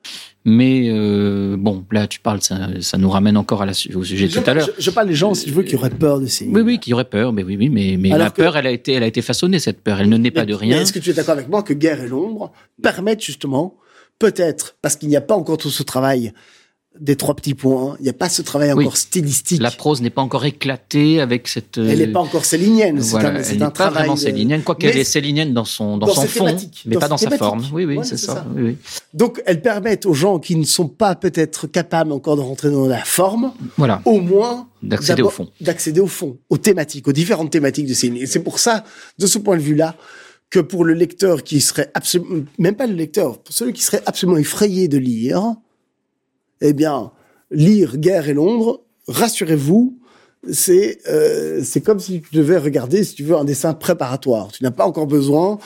[0.44, 4.26] Mais euh, bon, là, tu parles, ça, ça nous ramène encore à la, au sujet
[4.26, 4.68] de Je, tout à l'heure.
[4.76, 6.54] je- je parle des gens, si tu veux, qui auraient peur de Céline.
[6.56, 8.66] Oui, oui, qui aurait peur, mais oui, oui, mais, mais Alors la que- peur, elle
[8.66, 10.00] a été, elle a été façonnée cette peur.
[10.00, 10.80] Elle ne naît pas de rien.
[10.80, 12.52] est-ce que tu es d'accord avec moi que Guerre et l'ombre
[12.82, 13.76] permettent justement,
[14.18, 16.32] peut-être, parce qu'il n'y a pas encore tout ce travail
[17.00, 18.84] des trois petits points, il n'y a pas ce travail Oui.
[18.84, 19.60] encore stylistique.
[19.62, 21.78] La prose n'est pas encore éclatée avec cette.
[21.78, 23.00] Elle n'est pas encore célinienne.
[23.00, 23.94] C'est Voilà, un, c'est elle un pas travail.
[23.94, 27.00] vraiment de- célinienne, quoiqu'elle Mais- est célinienne dans son, dans dans son fond, mais dans
[27.00, 27.64] pas dans sa forme.
[27.72, 28.34] Oui, oui, Ouais, c'est ça.
[28.34, 28.46] ça.
[28.54, 28.76] Oui, oui.
[29.14, 32.86] Donc, elles permettent aux gens qui ne sont pas peut-être capables encore de rentrer dans
[32.86, 34.02] la forme, Voilà.
[34.04, 35.48] au moins D'accéder au fond.
[35.60, 38.16] D'accéder au fond, aux thématiques, aux différentes thématiques de Céline.
[38.22, 38.84] Et c'est pour ça,
[39.18, 39.96] de ce point de vue-là,
[40.50, 44.02] que pour le lecteur qui serait absolument, même pas le lecteur, pour celui qui serait
[44.04, 45.54] absolument effrayé de lire,
[46.62, 47.10] eh bien,
[47.50, 49.98] lire Guerre et Londres, rassurez-vous,
[50.50, 54.48] c'est euh, c'est comme si tu devais regarder, si tu veux, un dessin préparatoire.
[54.50, 55.58] Tu n'as pas encore besoin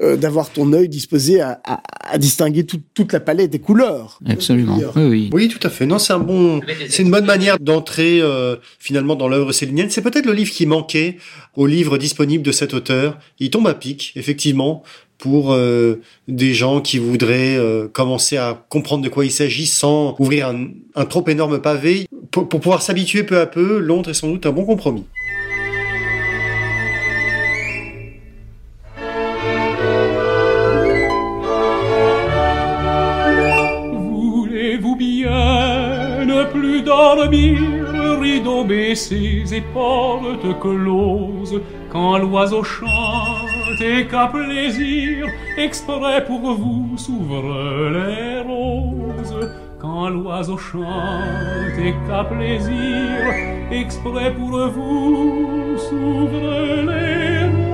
[0.00, 1.80] euh, d'avoir ton œil disposé à, à-
[2.14, 4.18] à distinguer tout- toute la palette des couleurs.
[4.26, 4.76] Absolument.
[4.96, 5.30] Oui, oui.
[5.32, 5.86] Oui, tout à fait.
[5.86, 9.88] Non, c'est un bon, c'est une bonne manière d'entrer euh, finalement dans l'œuvre célinienne.
[9.90, 11.18] C'est peut-être le livre qui manquait
[11.54, 13.18] au livre disponible de cet auteur.
[13.38, 14.82] Il tombe à pic, effectivement,
[15.18, 20.16] pour euh, des gens qui voudraient euh, commencer à comprendre de quoi il s'agit sans
[20.18, 20.52] ouvrir
[20.94, 22.06] un, trop énorme pavé.
[22.30, 25.04] Pour, pouvoir s'habituer peu à peu, Londres est sans doute un bon compromis.
[33.92, 37.60] Voulez-vous bien ne plus dormir,
[39.52, 39.62] et
[41.90, 49.50] quand l'oiseau chante et qu'à plaisir, exprès pour vous s'ouvrent les roses.
[49.80, 53.32] Quand l'oiseau chante et qu'à plaisir,
[53.70, 57.64] exprès pour vous s'ouvrent les roses.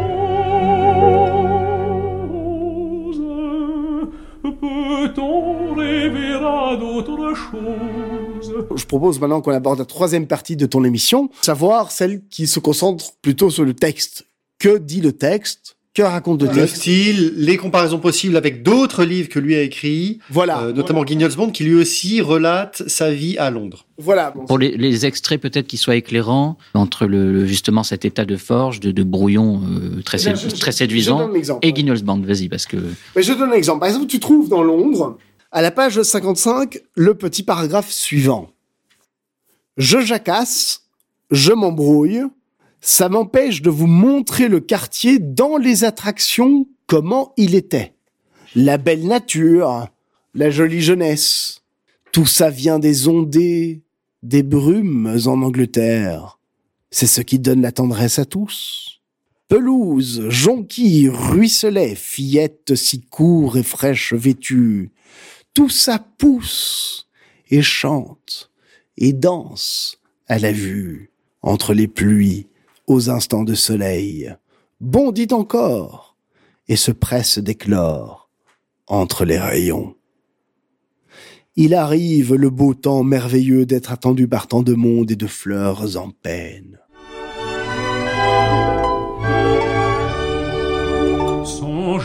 [4.42, 8.66] Peut-on rêver à d'autres choses?
[8.74, 12.58] Je propose maintenant qu'on aborde la troisième partie de ton émission, savoir celle qui se
[12.58, 14.26] concentre plutôt sur le texte.
[14.58, 15.76] Que dit le texte?
[15.92, 19.62] Que raconte le Le texte style, les comparaisons possibles avec d'autres livres que lui a
[19.62, 20.60] écrits, Voilà.
[20.62, 23.86] euh, notamment Guignol's Bond, qui lui aussi relate sa vie à Londres.
[23.98, 24.30] Voilà.
[24.30, 28.24] bon, Pour les, les extraits peut-être qui soient éclairants entre le, le- justement cet état
[28.24, 31.18] de forge, de, de brouillon euh, très, Eh bien, sé- je- je- très je séduisant,
[31.18, 31.72] donne l'exemple, et.
[31.72, 32.76] Guignol's Band, vas-y, parce que
[33.16, 33.80] Mais je donne un exemple.
[33.80, 35.18] Par exemple, tu trouves dans Londres,
[35.50, 38.52] à la page 55, le petit paragraphe suivant.
[39.76, 40.82] Je jacasse,
[41.32, 42.22] je m'embrouille,
[42.80, 47.94] ça m'empêche de vous montrer le quartier dans les attractions comment il était.
[48.54, 49.88] La belle nature,
[50.34, 51.62] la jolie jeunesse.
[52.12, 53.82] Tout ça vient des ondées,
[54.22, 56.38] des brumes en Angleterre.
[56.90, 59.00] C'est ce qui donne la tendresse à tous.
[59.48, 64.90] Pelouse, jonquille, ruisselet, fillette si court et fraîche vêtue.
[65.54, 67.08] Tout ça pousse
[67.50, 68.50] et chante
[68.96, 71.10] et danse à la vue
[71.42, 72.46] entre les pluies
[72.90, 74.34] aux instants de soleil,
[74.80, 76.16] bondit encore
[76.66, 78.28] et se presse d'éclore
[78.88, 79.94] entre les rayons.
[81.54, 85.96] Il arrive le beau temps merveilleux d'être attendu par tant de monde et de fleurs
[85.96, 86.79] en peine.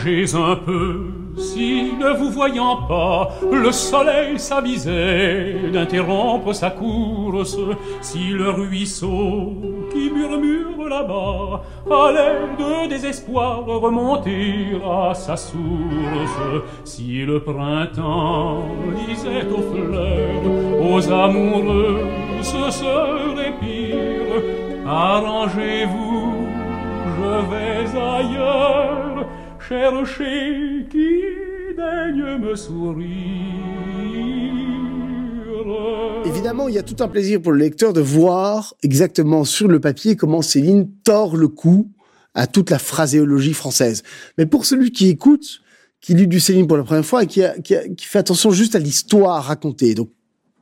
[0.06, 1.00] Un peu,
[1.36, 7.58] si ne vous voyant pas, le soleil s'avisait d'interrompre sa course,
[8.02, 9.52] si le ruisseau
[9.92, 16.38] qui murmure là-bas allait de désespoir remonter à sa source,
[16.84, 18.62] si le printemps
[19.08, 22.06] disait aux fleurs, aux amoureux,
[22.42, 26.46] ce serait pire, arrangez-vous
[27.18, 29.15] je vais ailleurs
[29.68, 31.10] chercher qui
[31.76, 33.06] daigne me sourire.
[36.24, 39.80] Évidemment, il y a tout un plaisir pour le lecteur de voir exactement sur le
[39.80, 41.90] papier comment Céline tord le cou
[42.34, 44.02] à toute la phraséologie française.
[44.38, 45.60] Mais pour celui qui écoute,
[46.00, 47.54] qui lit du Céline pour la première fois et qui, a-
[48.00, 50.10] fait attention juste à l'histoire racontée, donc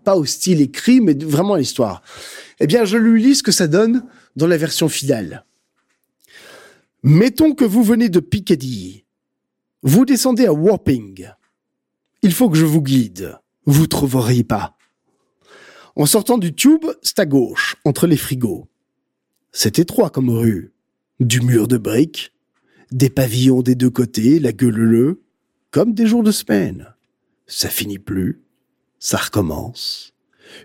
[0.04, 2.02] pas au style écrit, mais vraiment à l'histoire,
[2.60, 4.04] eh bien, je lui lis ce que ça donne
[4.36, 5.44] dans la version finale.
[7.06, 9.04] Mettons que vous venez de Piccadilly.
[9.82, 11.28] Vous descendez à Wapping.
[12.22, 13.38] Il faut que je vous guide.
[13.66, 14.78] Vous trouveriez pas.
[15.96, 18.68] En sortant du tube, c'est à gauche, entre les frigos.
[19.52, 20.72] C'est étroit comme rue.
[21.20, 22.32] Du mur de briques,
[22.90, 25.16] des pavillons des deux côtés, la gueule
[25.72, 26.94] comme des jours de semaine.
[27.46, 28.40] Ça finit plus,
[28.98, 30.14] ça recommence.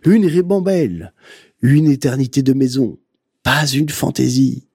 [0.05, 1.13] Une ribambelle,
[1.61, 2.97] une éternité de maison,
[3.43, 4.68] pas une fantaisie.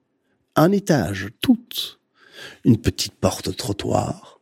[0.57, 1.99] Un étage, toute.
[2.65, 4.41] une petite porte trottoir,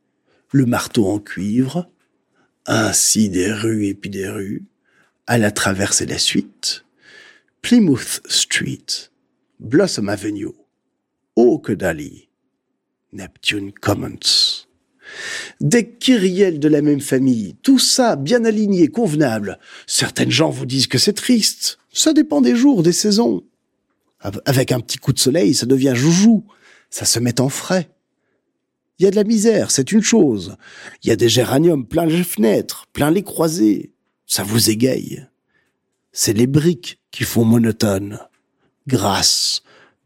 [0.51, 1.89] le marteau en cuivre,
[2.67, 4.65] ainsi des rues et puis des rues,
[5.27, 6.85] à la traverse et la suite,
[7.63, 8.85] Plymouth Street,
[9.61, 10.49] Blossom Avenue,
[11.37, 11.71] Oak
[13.13, 14.67] Neptune Commons.
[15.61, 19.59] Des kyriels de la même famille, tout ça bien aligné, convenable.
[19.87, 21.79] Certaines gens vous disent que c'est triste.
[21.93, 23.45] Ça dépend des jours, des saisons.
[24.45, 26.45] Avec un petit coup de soleil, ça devient joujou.
[26.91, 27.91] Ça se met en frais.
[28.99, 30.57] Il y a de la misère, c'est une chose.
[31.03, 33.93] Il y a des géraniums plein les fenêtres, plein les croisées.
[34.27, 35.27] Ça vous égaye.
[36.13, 38.21] C'est les briques qui font monotone.
[38.87, 39.63] Grasses,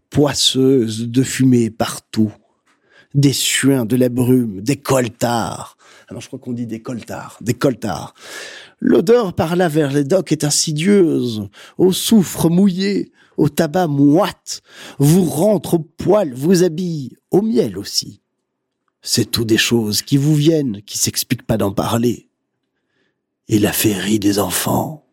[0.09, 2.33] poisseuses de fumée partout
[3.17, 5.77] des suins, de la brume, des coltards.
[6.09, 8.15] Alors je crois qu'on dit des coltards, des coltards.
[8.79, 11.49] L'odeur par là vers les docks est insidieuse,
[11.79, 14.63] au soufre mouillé, au tabac moite,
[14.99, 18.21] vous rentre au poil, vous habille, au miel aussi.
[19.03, 22.29] C'est tout des choses qui vous viennent, qui s'expliquent pas d'en parler.
[23.49, 25.07] Et la féerie des enfants,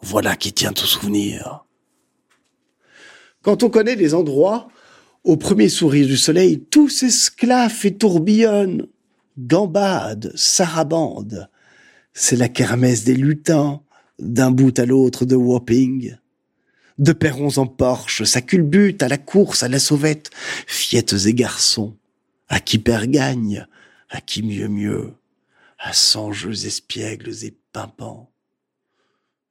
[0.00, 1.64] voilà qui tient au souvenir.
[3.42, 4.68] Quand on connaît les endroits
[5.24, 8.88] au premier sourire du soleil, tout s'esclaffe et tourbillonne.
[9.38, 11.48] Gambade, sarabande.
[12.12, 13.80] C'est la kermesse des lutins,
[14.18, 16.16] d'un bout à l'autre de Wapping.
[17.02, 20.30] De perrons en Porsche, ça culbute à la course, à la sauvette,
[20.68, 21.96] fiettes et garçons.
[22.48, 23.66] À qui perd gagne,
[24.08, 25.12] à qui mieux mieux,
[25.80, 28.30] à sangeux espiègles et pimpants.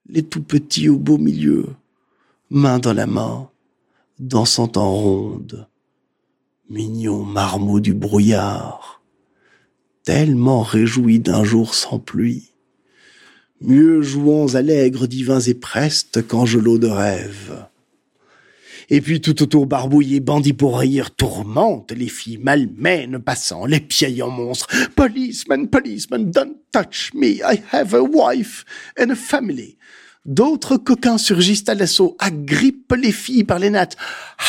[0.07, 1.65] Les tout petits au beau milieu,
[2.49, 3.49] main dans la main,
[4.17, 5.67] dansant en ronde,
[6.69, 9.03] mignon marmot du brouillard,
[10.03, 12.50] tellement réjoui d'un jour sans pluie,
[13.61, 17.65] mieux jouant allègres, divins et prestes qu'Angelot de rêve.
[18.89, 24.29] Et puis tout autour barbouillé, bandits pour rire, tourmente les filles malmènes passant, les piaillant
[24.29, 24.67] monstres.
[24.95, 28.65] Policeman, policeman, don't touch me, I have a wife
[28.99, 29.77] and a family.
[30.25, 33.97] D'autres coquins surgissent à l'assaut, agrippent les filles par les nattes.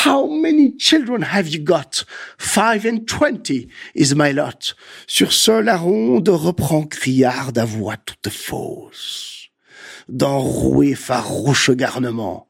[0.05, 2.05] How many children have you got?
[2.37, 4.75] Five and twenty is my lot.
[5.07, 9.49] Sur ce, la ronde reprend criard à voix toute fausse.
[10.07, 12.47] D'enroué farouche garnement.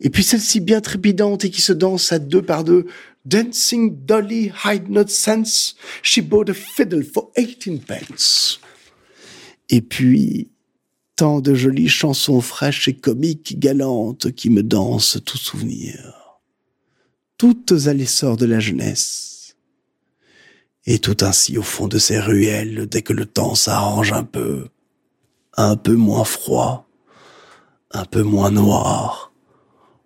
[0.00, 2.86] Et puis celle-ci bien trépidante et qui se danse à deux par deux.
[3.24, 5.74] Dancing Dolly hide not sense.
[6.02, 8.60] She bought a fiddle for eighteen pence.
[9.70, 10.50] Et puis,
[11.16, 16.40] tant de jolies chansons fraîches et comiques, galantes, qui me dansent tout souvenir.
[17.38, 19.56] Toutes à l'essor de la jeunesse.
[20.86, 24.68] Et tout ainsi au fond de ces ruelles, dès que le temps s'arrange un peu,
[25.56, 26.88] un peu moins froid,
[27.92, 29.32] un peu moins noir,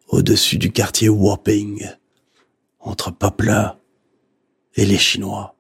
[0.08, 1.86] au-dessus du quartier Wapping,
[2.80, 3.78] entre Poplar
[4.74, 5.55] et les Chinois.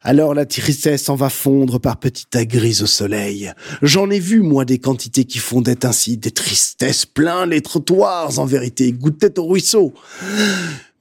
[0.00, 3.52] Alors la tristesse s'en va fondre par petites grises au soleil.
[3.82, 8.44] J'en ai vu, moi, des quantités qui fondaient ainsi, des tristesses plein les trottoirs, en
[8.44, 9.92] vérité, goûtaient au ruisseau.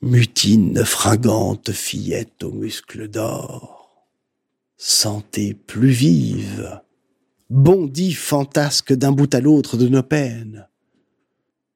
[0.01, 4.07] Mutine, fringante fillette aux muscles d'or.
[4.77, 6.81] Santé plus vive.
[7.49, 10.67] Bondit fantasque d'un bout à l'autre de nos peines.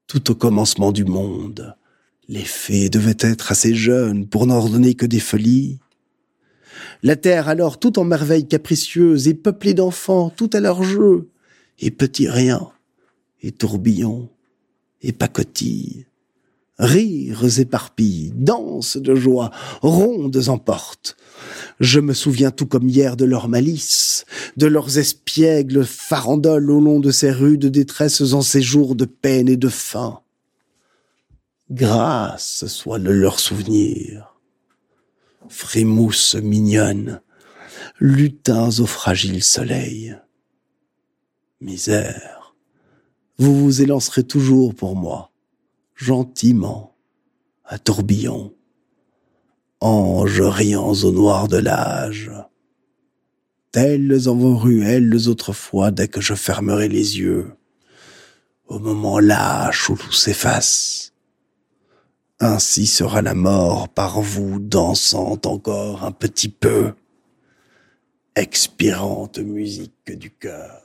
[0.08, 1.76] Tout au commencement du monde,
[2.28, 5.80] les fées devaient être assez jeunes pour n'ordonner que des folies
[7.04, 11.30] la terre alors tout en merveilles capricieuses et peuplée d'enfants tout à leur jeu,
[11.80, 12.70] et petits riens,
[13.42, 14.30] et tourbillons,
[15.02, 16.06] et pacotilles.
[16.80, 19.52] Rires éparpillent, danses de joie,
[19.82, 21.16] rondes emportent.
[21.80, 24.26] Je me souviens tout comme hier de leur malice,
[24.58, 29.06] de leurs espiègles farandoles au long de ces rues de détresse en ces jours de
[29.06, 30.22] peine et de faim.
[31.70, 34.31] Grâce soit le leur souvenir
[35.52, 37.22] frémousse mignonne,
[38.00, 40.18] lutins au fragile soleil.
[41.60, 42.56] Misère,
[43.38, 45.32] vous vous élancerez toujours pour moi,
[45.96, 46.96] gentiment,
[47.66, 48.56] à tourbillon,
[49.82, 52.32] anges riants au noir de l'âge,
[53.72, 57.52] tels en vos ruelles autrefois dès que je fermerai les yeux,
[58.68, 61.01] au moment lâche où tout s'efface
[62.42, 66.94] ainsi sera la mort par vous dansant encore un petit peu,
[68.36, 70.82] expirante musique du cœur.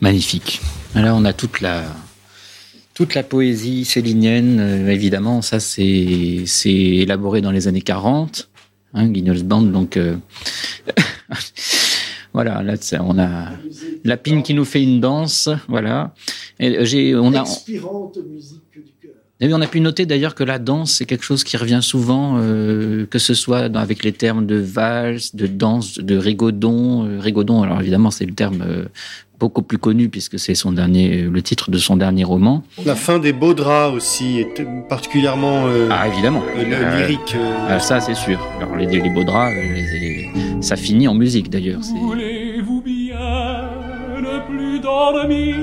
[0.00, 0.60] Magnifique.
[0.94, 1.84] Là, on a toute la,
[2.94, 8.50] toute la poésie célinienne, euh, évidemment, ça c'est, c'est élaboré dans les années 40,
[8.92, 10.16] hein, Guignol's Band, donc euh,
[12.34, 13.52] voilà, là on a
[14.04, 16.14] la pine qui nous fait une danse, voilà.
[16.58, 17.40] Et j'ai, on a.
[17.40, 19.01] Expirante musique du cœur.
[19.44, 22.36] Et on a pu noter d'ailleurs que la danse, c'est quelque chose qui revient souvent,
[22.38, 27.04] euh, que ce soit dans- avec les termes de valse, de danse, de rigodon.
[27.06, 28.84] Euh, rigodon, alors évidemment, c'est le terme euh,
[29.40, 32.62] beaucoup plus connu puisque c'est son dernier, le titre de son dernier roman.
[32.86, 36.44] La fin des beaux draps aussi est particulièrement euh, Ah, évidemment.
[36.56, 37.34] euh, Euh, lyrique.
[37.34, 37.66] euh.
[37.68, 38.38] Ah, ça, c'est sûr.
[38.60, 40.30] Alors, les, les beaux draps, euh, les-
[40.62, 41.82] ça finit en musique d'ailleurs.
[41.82, 41.94] C'est-
[44.92, 45.56] dormir,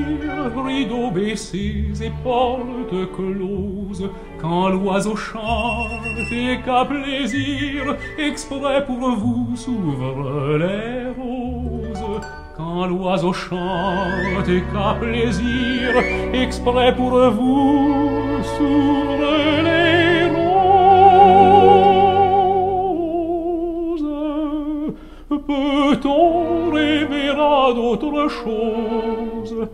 [0.66, 4.10] rideaux baissés portes closes,
[4.42, 12.22] quand l'oiseau chante et qu'à plaisir, exprès pour vous s'ouvrent les roses.
[12.58, 15.86] Quand l'oiseau chante et qu'à plaisir,
[16.34, 20.60] exprès pour vous s'ouvrent les roses.
[25.48, 26.39] Peut-on
[27.38, 29.68] à d'autres choses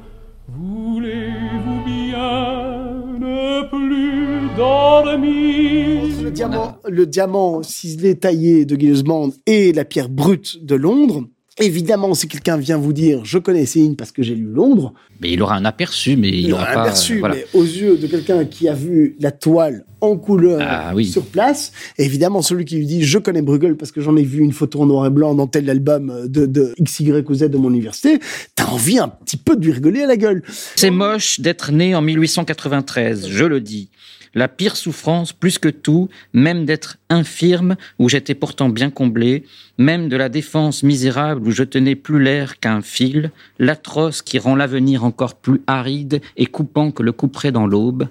[0.48, 2.86] Voulez-vous bien
[3.20, 6.24] ne plus dormir?
[6.24, 11.24] Le diamant, le diamant ciselé taillé de Gilesmond et la pierre brute de Londres.
[11.60, 15.32] Évidemment, si quelqu'un vient vous dire je connais Céline parce que j'ai lu Londres, Mais
[15.32, 16.82] il aura un aperçu, mais il aura pas.
[16.82, 17.36] aperçu, voilà.
[17.36, 21.06] mais aux yeux de quelqu'un qui a vu la toile en couleur Ah oui.
[21.06, 24.42] sur place, évidemment, celui qui lui dit je connais Bruegel parce que j'en ai vu
[24.44, 27.44] une photo en noir et blanc dans tel album de, de X, Y ou Z
[27.50, 28.20] de mon université,
[28.56, 30.44] t'as envie un petit peu de lui rigoler à la gueule.
[30.76, 33.90] C'est moche d'être né en 1893, je le dis.
[34.36, 39.46] La pire souffrance, plus que tout, même d'être infirme, où j'étais pourtant bien comblé,
[39.78, 44.56] même de la défense misérable où je tenais plus l'air qu'un fil, l'atroce qui rend
[44.56, 48.10] l'avenir encore plus aride et coupant que le couperait dans l'aube,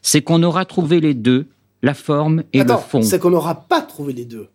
[0.00, 1.46] c'est qu'on aura trouvé les deux,
[1.82, 3.02] la forme et Attends, le fond.
[3.02, 4.48] c'est qu'on n'aura pas trouvé les deux.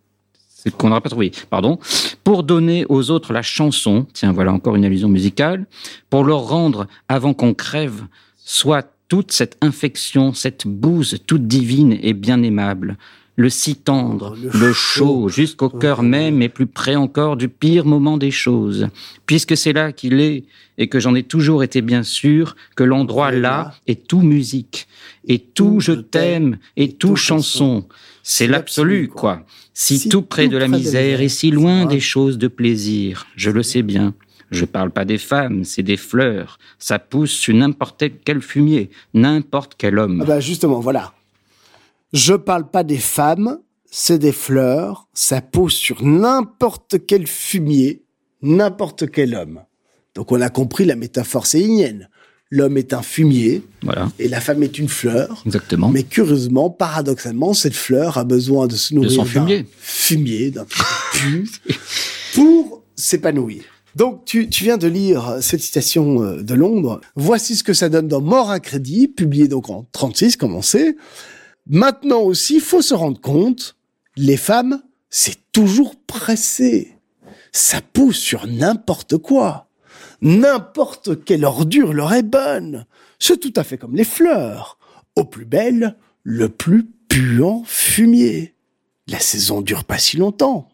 [0.49, 1.79] C'est qu'on n'aura pas trouvé, pardon,
[2.23, 5.65] pour donner aux autres la chanson, tiens, voilà encore une allusion musicale,
[6.09, 8.03] pour leur rendre, avant qu'on crève,
[8.37, 12.95] soit toute cette infection, cette bouse toute divine et bien aimable,
[13.35, 18.17] le si tendre, le, chaud, jusqu'au cœur même et plus près encore du pire moment
[18.17, 18.87] des choses,
[19.25, 20.45] puisque c'est là qu'il est
[20.77, 24.87] et que j'en ai toujours été bien sûr que l'endroit là est tout musique
[25.27, 27.83] et tout je t'aime et tout chanson.
[28.23, 29.45] C'est l'absolu, quoi.
[29.73, 33.61] Si, tout près de la misère et si loin des choses de plaisir, je le
[33.61, 34.13] sais bien.
[34.51, 36.59] Je parle pas des femmes, c'est des fleurs.
[36.77, 40.19] Ça pousse sur n'importe quel fumier, n'importe quel homme.
[40.23, 41.13] Ah bah justement, voilà.
[42.13, 43.59] Je parle pas des femmes,
[43.89, 48.03] c'est des fleurs, ça pousse sur n'importe quel fumier,
[48.41, 49.61] n'importe quel homme.
[50.15, 52.09] Donc on a compris la métaphore célinienne.
[52.53, 55.41] L'homme est un fumier Voilà, et la femme est une fleur.
[55.45, 55.87] exactement.
[55.87, 59.65] Mais curieusement, paradoxalement, cette fleur a besoin de se nourrir son d'un fumier.
[59.79, 60.65] fumier, d'un
[61.13, 61.49] pu,
[62.33, 63.63] pour s'épanouir.
[63.95, 67.01] Donc, tu, tu viens de lire cette citation euh, de Londres.
[67.15, 70.61] Voici ce que ça donne dans Mort à crédit, publié donc en 36, comme on
[70.61, 70.95] sait.
[71.67, 73.75] Maintenant aussi, faut se rendre compte,
[74.15, 76.97] les femmes, c'est toujours pressé.
[77.51, 79.67] Ça pousse sur n'importe quoi.
[80.21, 82.85] N'importe quelle ordure leur est bonne.
[83.19, 84.77] C'est tout à fait comme les fleurs.
[85.15, 88.53] Au plus belle, le plus puant fumier.
[89.07, 90.69] La saison dure pas si longtemps.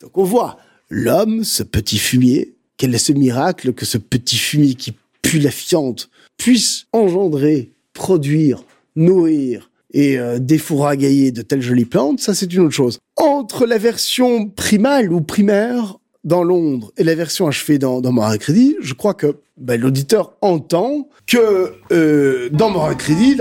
[0.00, 0.58] Donc on voit
[0.90, 5.50] l'homme, ce petit fumier, quel est ce miracle que ce petit fumier qui pue la
[5.50, 8.64] fiente puisse engendrer, produire,
[8.96, 12.98] nourrir et euh, défouragailler de telles jolies plantes, ça c'est une autre chose.
[13.16, 18.38] Entre la version primale ou primaire dans Londres et la version achevée dans, dans Moral
[18.38, 23.36] Crédit, je crois que ben, l'auditeur entend que euh, dans Moral Crédit,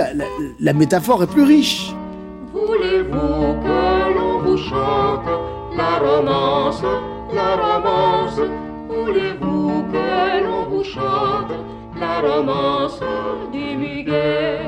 [0.60, 1.94] la, métaphore est plus riche.
[2.54, 4.58] Voulez-vous que l'on vous
[6.00, 6.82] romance,
[7.34, 8.40] la romance
[8.90, 11.52] Voulez-vous que l'on vous chante
[12.00, 13.02] la romance
[13.52, 14.62] du muguet?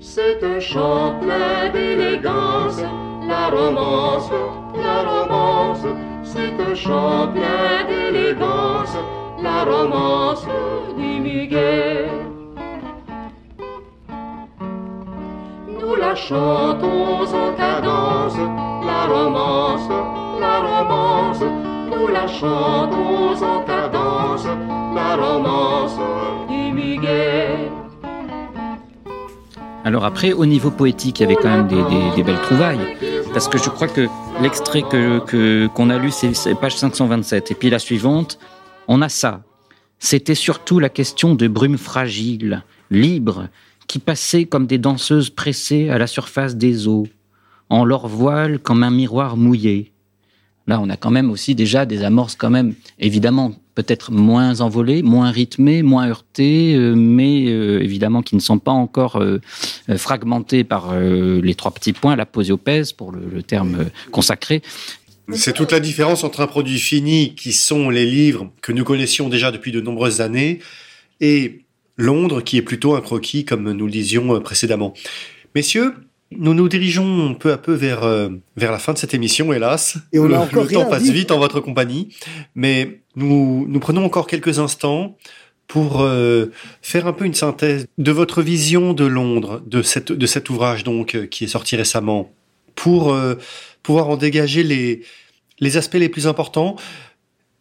[0.00, 2.80] C'est un chant plein d'élégance,
[3.26, 4.30] la romance,
[4.74, 5.86] la romance.
[6.22, 8.96] C'est un chant plein d'élégance,
[9.42, 10.46] la romance
[10.96, 12.35] du muguet
[15.86, 18.36] Nous la chantons en cadence,
[18.84, 19.88] la romance,
[20.40, 21.40] la romance.
[21.40, 24.46] Nous la chantons en cadence,
[24.96, 25.96] la romance
[26.48, 26.98] du.
[29.84, 32.96] Alors après, au niveau poétique, il y avait quand même des, belles trouvailles.
[33.32, 34.08] Parce que je crois que
[34.42, 37.52] l'extrait que que- qu'on a lu, c'est page 527.
[37.52, 38.40] Et puis la suivante,
[38.88, 39.42] on a ça.
[40.00, 43.48] C'était surtout la question de brumes fragiles, libres,
[43.86, 47.06] qui passaient comme des danseuses pressées à la surface des eaux,
[47.68, 49.92] en leur voile comme un miroir mouillé.
[50.66, 55.02] Là, on a quand même aussi déjà des amorces quand même, évidemment, peut-être moins envolées,
[55.02, 59.38] moins rythmées, moins heurtées, euh, mais euh, évidemment qui ne sont pas encore euh,
[59.96, 64.62] fragmentées par les trois petits points, la posiopèse pour le, terme consacré.
[65.32, 69.28] C'est toute la différence entre un produit fini, qui sont les livres que nous connaissions
[69.28, 70.60] déjà depuis de nombreuses années,
[71.20, 71.65] et
[71.96, 74.94] Londres, qui est plutôt un croquis, comme nous le disions euh, précédemment.
[75.54, 75.94] Messieurs,
[76.32, 79.98] nous nous dirigeons peu à peu vers, euh, vers la fin de cette émission, hélas.
[80.12, 81.12] Et on a le, encore le rien temps passe dit.
[81.12, 82.14] vite en votre compagnie,
[82.54, 85.16] mais nous, nous prenons encore quelques instants
[85.68, 86.46] pour euh,
[86.82, 90.84] faire un peu une synthèse de votre vision de Londres, de, cette, de cet ouvrage
[90.84, 92.32] donc qui est sorti récemment,
[92.74, 93.34] pour euh,
[93.82, 95.02] pouvoir en dégager les,
[95.60, 96.76] les aspects les plus importants.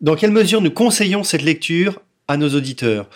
[0.02, 3.10] Dans quelle mesure nous conseillons cette lecture à nos auditeurs,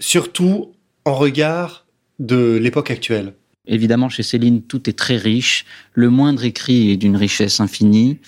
[0.00, 0.72] surtout
[1.04, 1.86] en regard
[2.18, 3.34] de l'époque actuelle
[3.66, 5.64] Évidemment, chez Céline, tout est très riche.
[5.94, 8.18] Le moindre écrit est d'une richesse infinie.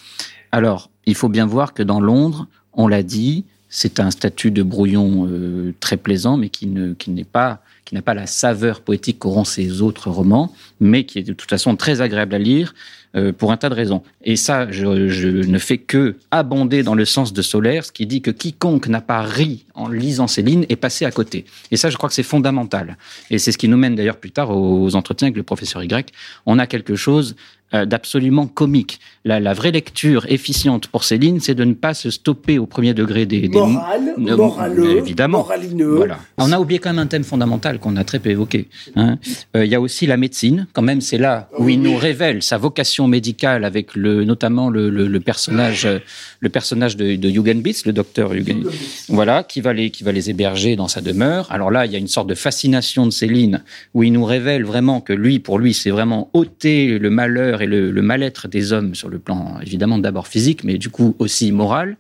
[0.53, 4.63] Alors, il faut bien voir que dans Londres, on l'a dit, c'est un statut de
[4.63, 7.62] brouillon euh, très plaisant, mais qui ne qui n'est pas
[7.93, 11.77] n'a pas la saveur poétique qu'auront ses autres romans, mais qui est de toute façon
[11.77, 12.75] très agréable à lire
[13.15, 14.03] euh, pour un tas de raisons.
[14.25, 18.07] Et ça, je, je ne fais que abonder dans le sens de Solaire, ce qui
[18.07, 21.45] dit que quiconque n'a pas ri en lisant Céline est passé à côté.
[21.71, 22.97] Et ça, je crois que c'est fondamental.
[23.31, 26.11] Et c'est ce qui nous mène d'ailleurs plus tard aux entretiens avec le professeur Y.
[26.47, 27.37] On a quelque chose
[27.73, 29.01] d'absolument comique.
[29.25, 32.93] La, la vraie lecture efficiente pour Céline, c'est de ne pas se stopper au premier
[32.93, 33.49] degré des...
[33.49, 35.39] des Moral, Euh, moraleux, évidemment.
[35.39, 35.95] moralineux.
[35.97, 36.19] Voilà.
[36.39, 38.69] On a oublié quand même un thème fondamental qu'on a très peu évoqué.
[38.97, 39.19] hein.
[39.57, 40.67] Euh, Il y a aussi la médecine.
[40.73, 44.91] Quand même, c'est là où il nous révèle sa vocation médicale avec le, notamment le,
[44.91, 45.99] le, le personnage, euh,
[46.41, 49.07] le personnage de, de Jugenbitz, le docteur Jugenbitz.
[49.09, 51.47] Voilà, qui va les, qui va les héberger dans sa demeure.
[51.51, 53.63] Alors là, il y a une sorte de fascination de Céline
[53.95, 57.67] où il nous révèle vraiment que lui, pour lui, c'est vraiment ôter le malheur et
[57.67, 61.53] le, le mal-être des hommes sur le plan, évidemment, d'abord physique, mais du coup aussi
[61.53, 61.97] moral.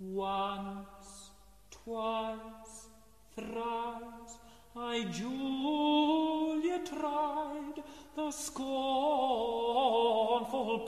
[0.00, 1.32] Once,
[1.70, 2.90] twice,
[3.34, 4.38] thrice,
[4.76, 7.82] I Julia tried,
[8.16, 8.68] the scornful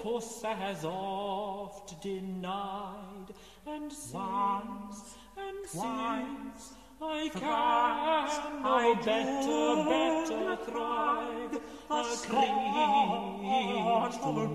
[0.02, 3.34] puss has oft denied,
[3.66, 11.55] and since, and since, I can no better, better thrive,
[11.90, 13.40] a scornful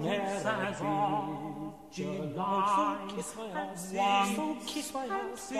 [0.04, 3.90] puss has oft denied, so kiss my ass,
[4.36, 5.56] so kiss my ass, so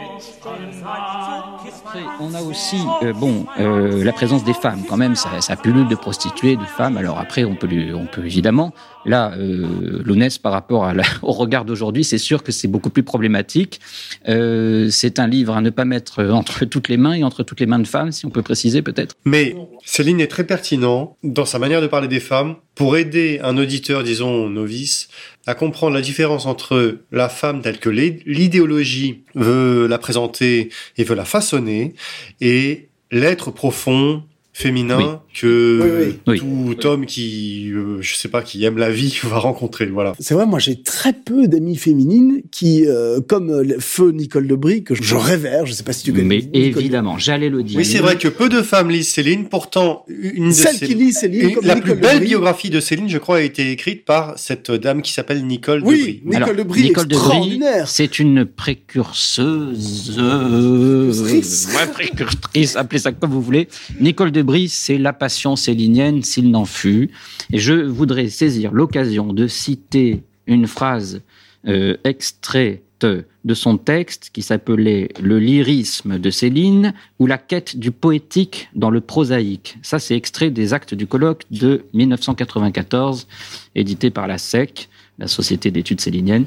[2.21, 4.83] On a aussi, euh, bon, euh, la présence des femmes.
[4.89, 6.97] Quand même, ça, ça pullule de prostituées, de femmes.
[6.97, 8.73] Alors après, on peut, on peut évidemment,
[9.05, 10.91] là, euh, Lounès, par rapport
[11.23, 13.81] au regard d'aujourd'hui, c'est sûr que c'est beaucoup plus problématique.
[14.29, 17.61] Euh, c'est un livre à ne pas mettre entre toutes les mains et entre toutes
[17.61, 19.15] les mains de femmes, si on peut préciser peut-être.
[19.25, 23.57] Mais Céline est très pertinent dans sa manière de parler des femmes pour aider un
[23.57, 25.09] auditeur, disons novice,
[25.49, 30.69] à comprendre la différence entre la femme telle que l'idéologie veut la présenter
[30.99, 31.95] et veut la façonner
[32.43, 34.25] et l'être profond
[34.59, 39.39] féminin que Oui, tout homme qui, euh, je sais pas, qui aime la vie va
[39.39, 39.87] rencontrer.
[39.87, 40.15] Voilà.
[40.19, 44.83] C'est vrai, moi j'ai très peu d'amies féminines qui, euh, comme le feu Nicole Debris,
[44.83, 46.49] que je, je révère, je sais pas si tu connais.
[46.53, 47.79] Mais Nicole évidemment, j'allais le dire.
[47.79, 49.49] Oui, c'est vrai que peu de femmes lisent Céline.
[49.49, 52.27] Pourtant, une de Celle ces- qui lit Céline, une- comme la Nicole plus belle Debris.
[52.29, 56.21] biographie de Céline, je crois, a été écrite par cette dame qui s'appelle Nicole Oui,
[56.25, 56.39] Debris.
[56.41, 57.87] Nicole Debris, Nicole Debris, extraordinaire.
[57.89, 61.69] c'est une précurseuse, Précurtrice.
[61.77, 63.69] ouais, précurtrice, appelez ça comme vous voulez.
[64.01, 67.11] Nicole Debris, c'est la passion célinienne, s'il n'en fut.
[67.53, 71.21] Et je voudrais saisir l'occasion de citer une phrase
[71.67, 77.91] euh, extraite de son texte qui s'appelait Le lyrisme de Céline ou La quête du
[77.93, 79.79] poétique dans le prosaïque.
[79.83, 83.29] Ça, c'est extrait des actes du colloque de 1994,
[83.75, 84.89] édité par la SEC,
[85.19, 86.47] la Société d'études céliniennes.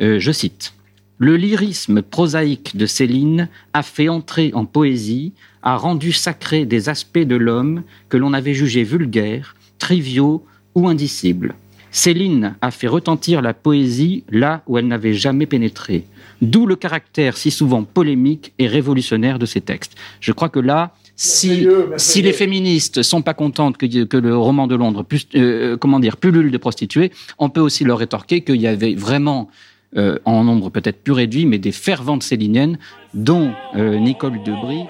[0.00, 0.74] Euh, je cite.
[1.20, 5.32] Le lyrisme prosaïque de Céline a fait entrer en poésie,
[5.62, 10.44] a rendu sacré des aspects de l'homme que l'on avait jugés vulgaires, triviaux
[10.76, 11.56] ou indicibles.
[11.90, 16.04] Céline a fait retentir la poésie là où elle n'avait jamais pénétré,
[16.40, 19.96] d'où le caractère si souvent polémique et révolutionnaire de ses textes.
[20.20, 21.66] Je crois que là, si,
[21.96, 25.98] si les féministes sont pas contentes que, que le roman de Londres, plus, euh, comment
[25.98, 29.48] dire, pullule de prostituées, on peut aussi leur rétorquer qu'il y avait vraiment
[29.96, 32.78] euh, en nombre peut-être plus réduit, mais des ferventes céliniennes,
[33.14, 34.84] dont euh, Nicole Debris.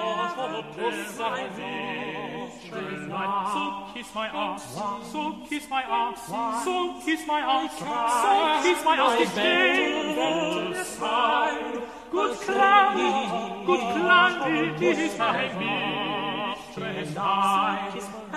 [16.78, 17.32] So kiss my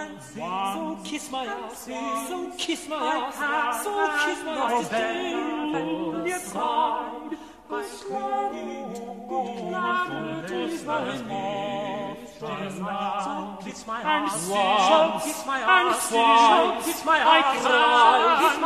[0.02, 0.34] ass,
[0.74, 1.78] so kiss my ass,
[2.28, 3.92] so kiss my ass, so
[4.26, 4.90] kiss my ass,
[6.10, 7.38] Julia tried,
[7.70, 8.52] Good clown,
[9.30, 13.16] good clown, it is my mistress I.
[13.22, 16.26] So kiss my ass, so kiss my ass, so
[16.84, 17.20] kiss my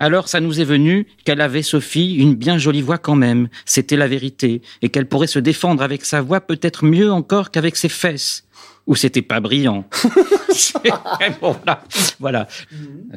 [0.00, 3.96] Alors ça nous est venu qu'elle avait, Sophie, une bien jolie voix quand même, c'était
[3.96, 7.88] la vérité, et qu'elle pourrait se défendre avec sa voix peut-être mieux encore qu'avec ses
[7.88, 8.44] fesses.
[8.86, 9.84] Ou c'était pas brillant.
[11.42, 11.84] bon, voilà.
[12.20, 12.48] Voilà.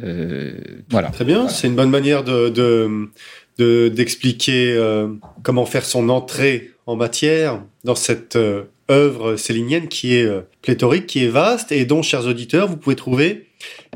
[0.04, 0.54] Euh,
[0.90, 1.10] voilà.
[1.10, 3.10] Très bien, c'est une bonne manière de, de,
[3.58, 5.08] de- d'expliquer euh,
[5.44, 11.08] comment faire son entrée en matière dans cette euh, œuvre célinienne qui est euh, pléthorique,
[11.08, 13.48] qui est vaste et dont, chers auditeurs, vous pouvez trouver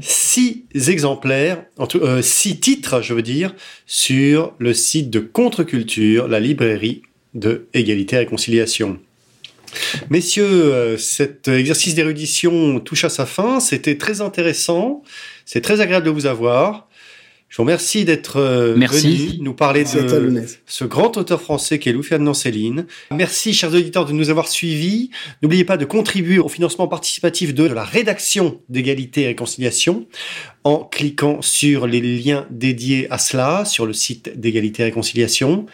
[0.02, 3.56] six exemplaires, en euh, six titres, je veux dire,
[3.86, 7.02] sur le site de Contre-Culture, la librairie
[7.34, 9.00] de Égalité et Réconciliation.
[10.10, 13.60] Messieurs, euh, cet exercice d'érudition touche à sa fin.
[13.60, 15.04] C'était très intéressant.
[15.46, 16.88] C'est très agréable de vous avoir.
[17.48, 21.94] Je vous remercie d'être euh, venu nous parler de ce grand auteur français qui est
[21.94, 22.86] Louis-Ferdinand Céline.
[23.12, 25.12] Merci, chers auditeurs, de nous avoir suivis.
[25.42, 30.06] N'oubliez pas de contribuer au financement participatif de la rédaction d'égalité et réconciliation
[30.64, 35.66] en cliquant sur les liens dédiés à cela sur le site d'égalité et réconciliation.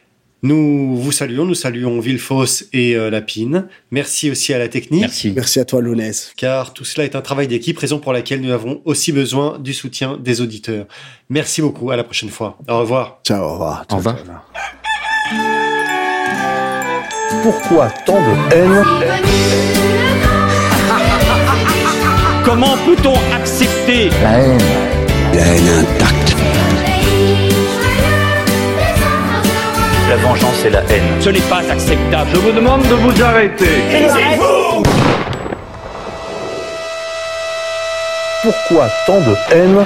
[0.43, 3.67] Nous vous saluons, nous saluons Villefausse et euh, Lapine.
[3.91, 5.01] Merci aussi à la technique.
[5.01, 5.33] Merci.
[5.35, 6.33] Merci à toi, Lounès.
[6.35, 9.73] Car tout cela est un travail d'équipe, raison pour laquelle nous avons aussi besoin du
[9.73, 10.87] soutien des auditeurs.
[11.29, 12.57] Merci beaucoup, à la prochaine fois.
[12.67, 13.19] Au revoir.
[13.23, 13.85] Ciao, au revoir.
[13.91, 14.17] Au revoir.
[17.43, 18.83] Pourquoi tant de haine
[22.43, 24.59] Comment peut-on accepter La haine.
[25.33, 26.35] La haine intacte.
[30.11, 31.21] La vengeance et la haine.
[31.21, 32.31] Ce n'est pas acceptable.
[32.33, 33.81] Je vous demande de vous arrêter.
[38.43, 39.85] Pourquoi tant de haine?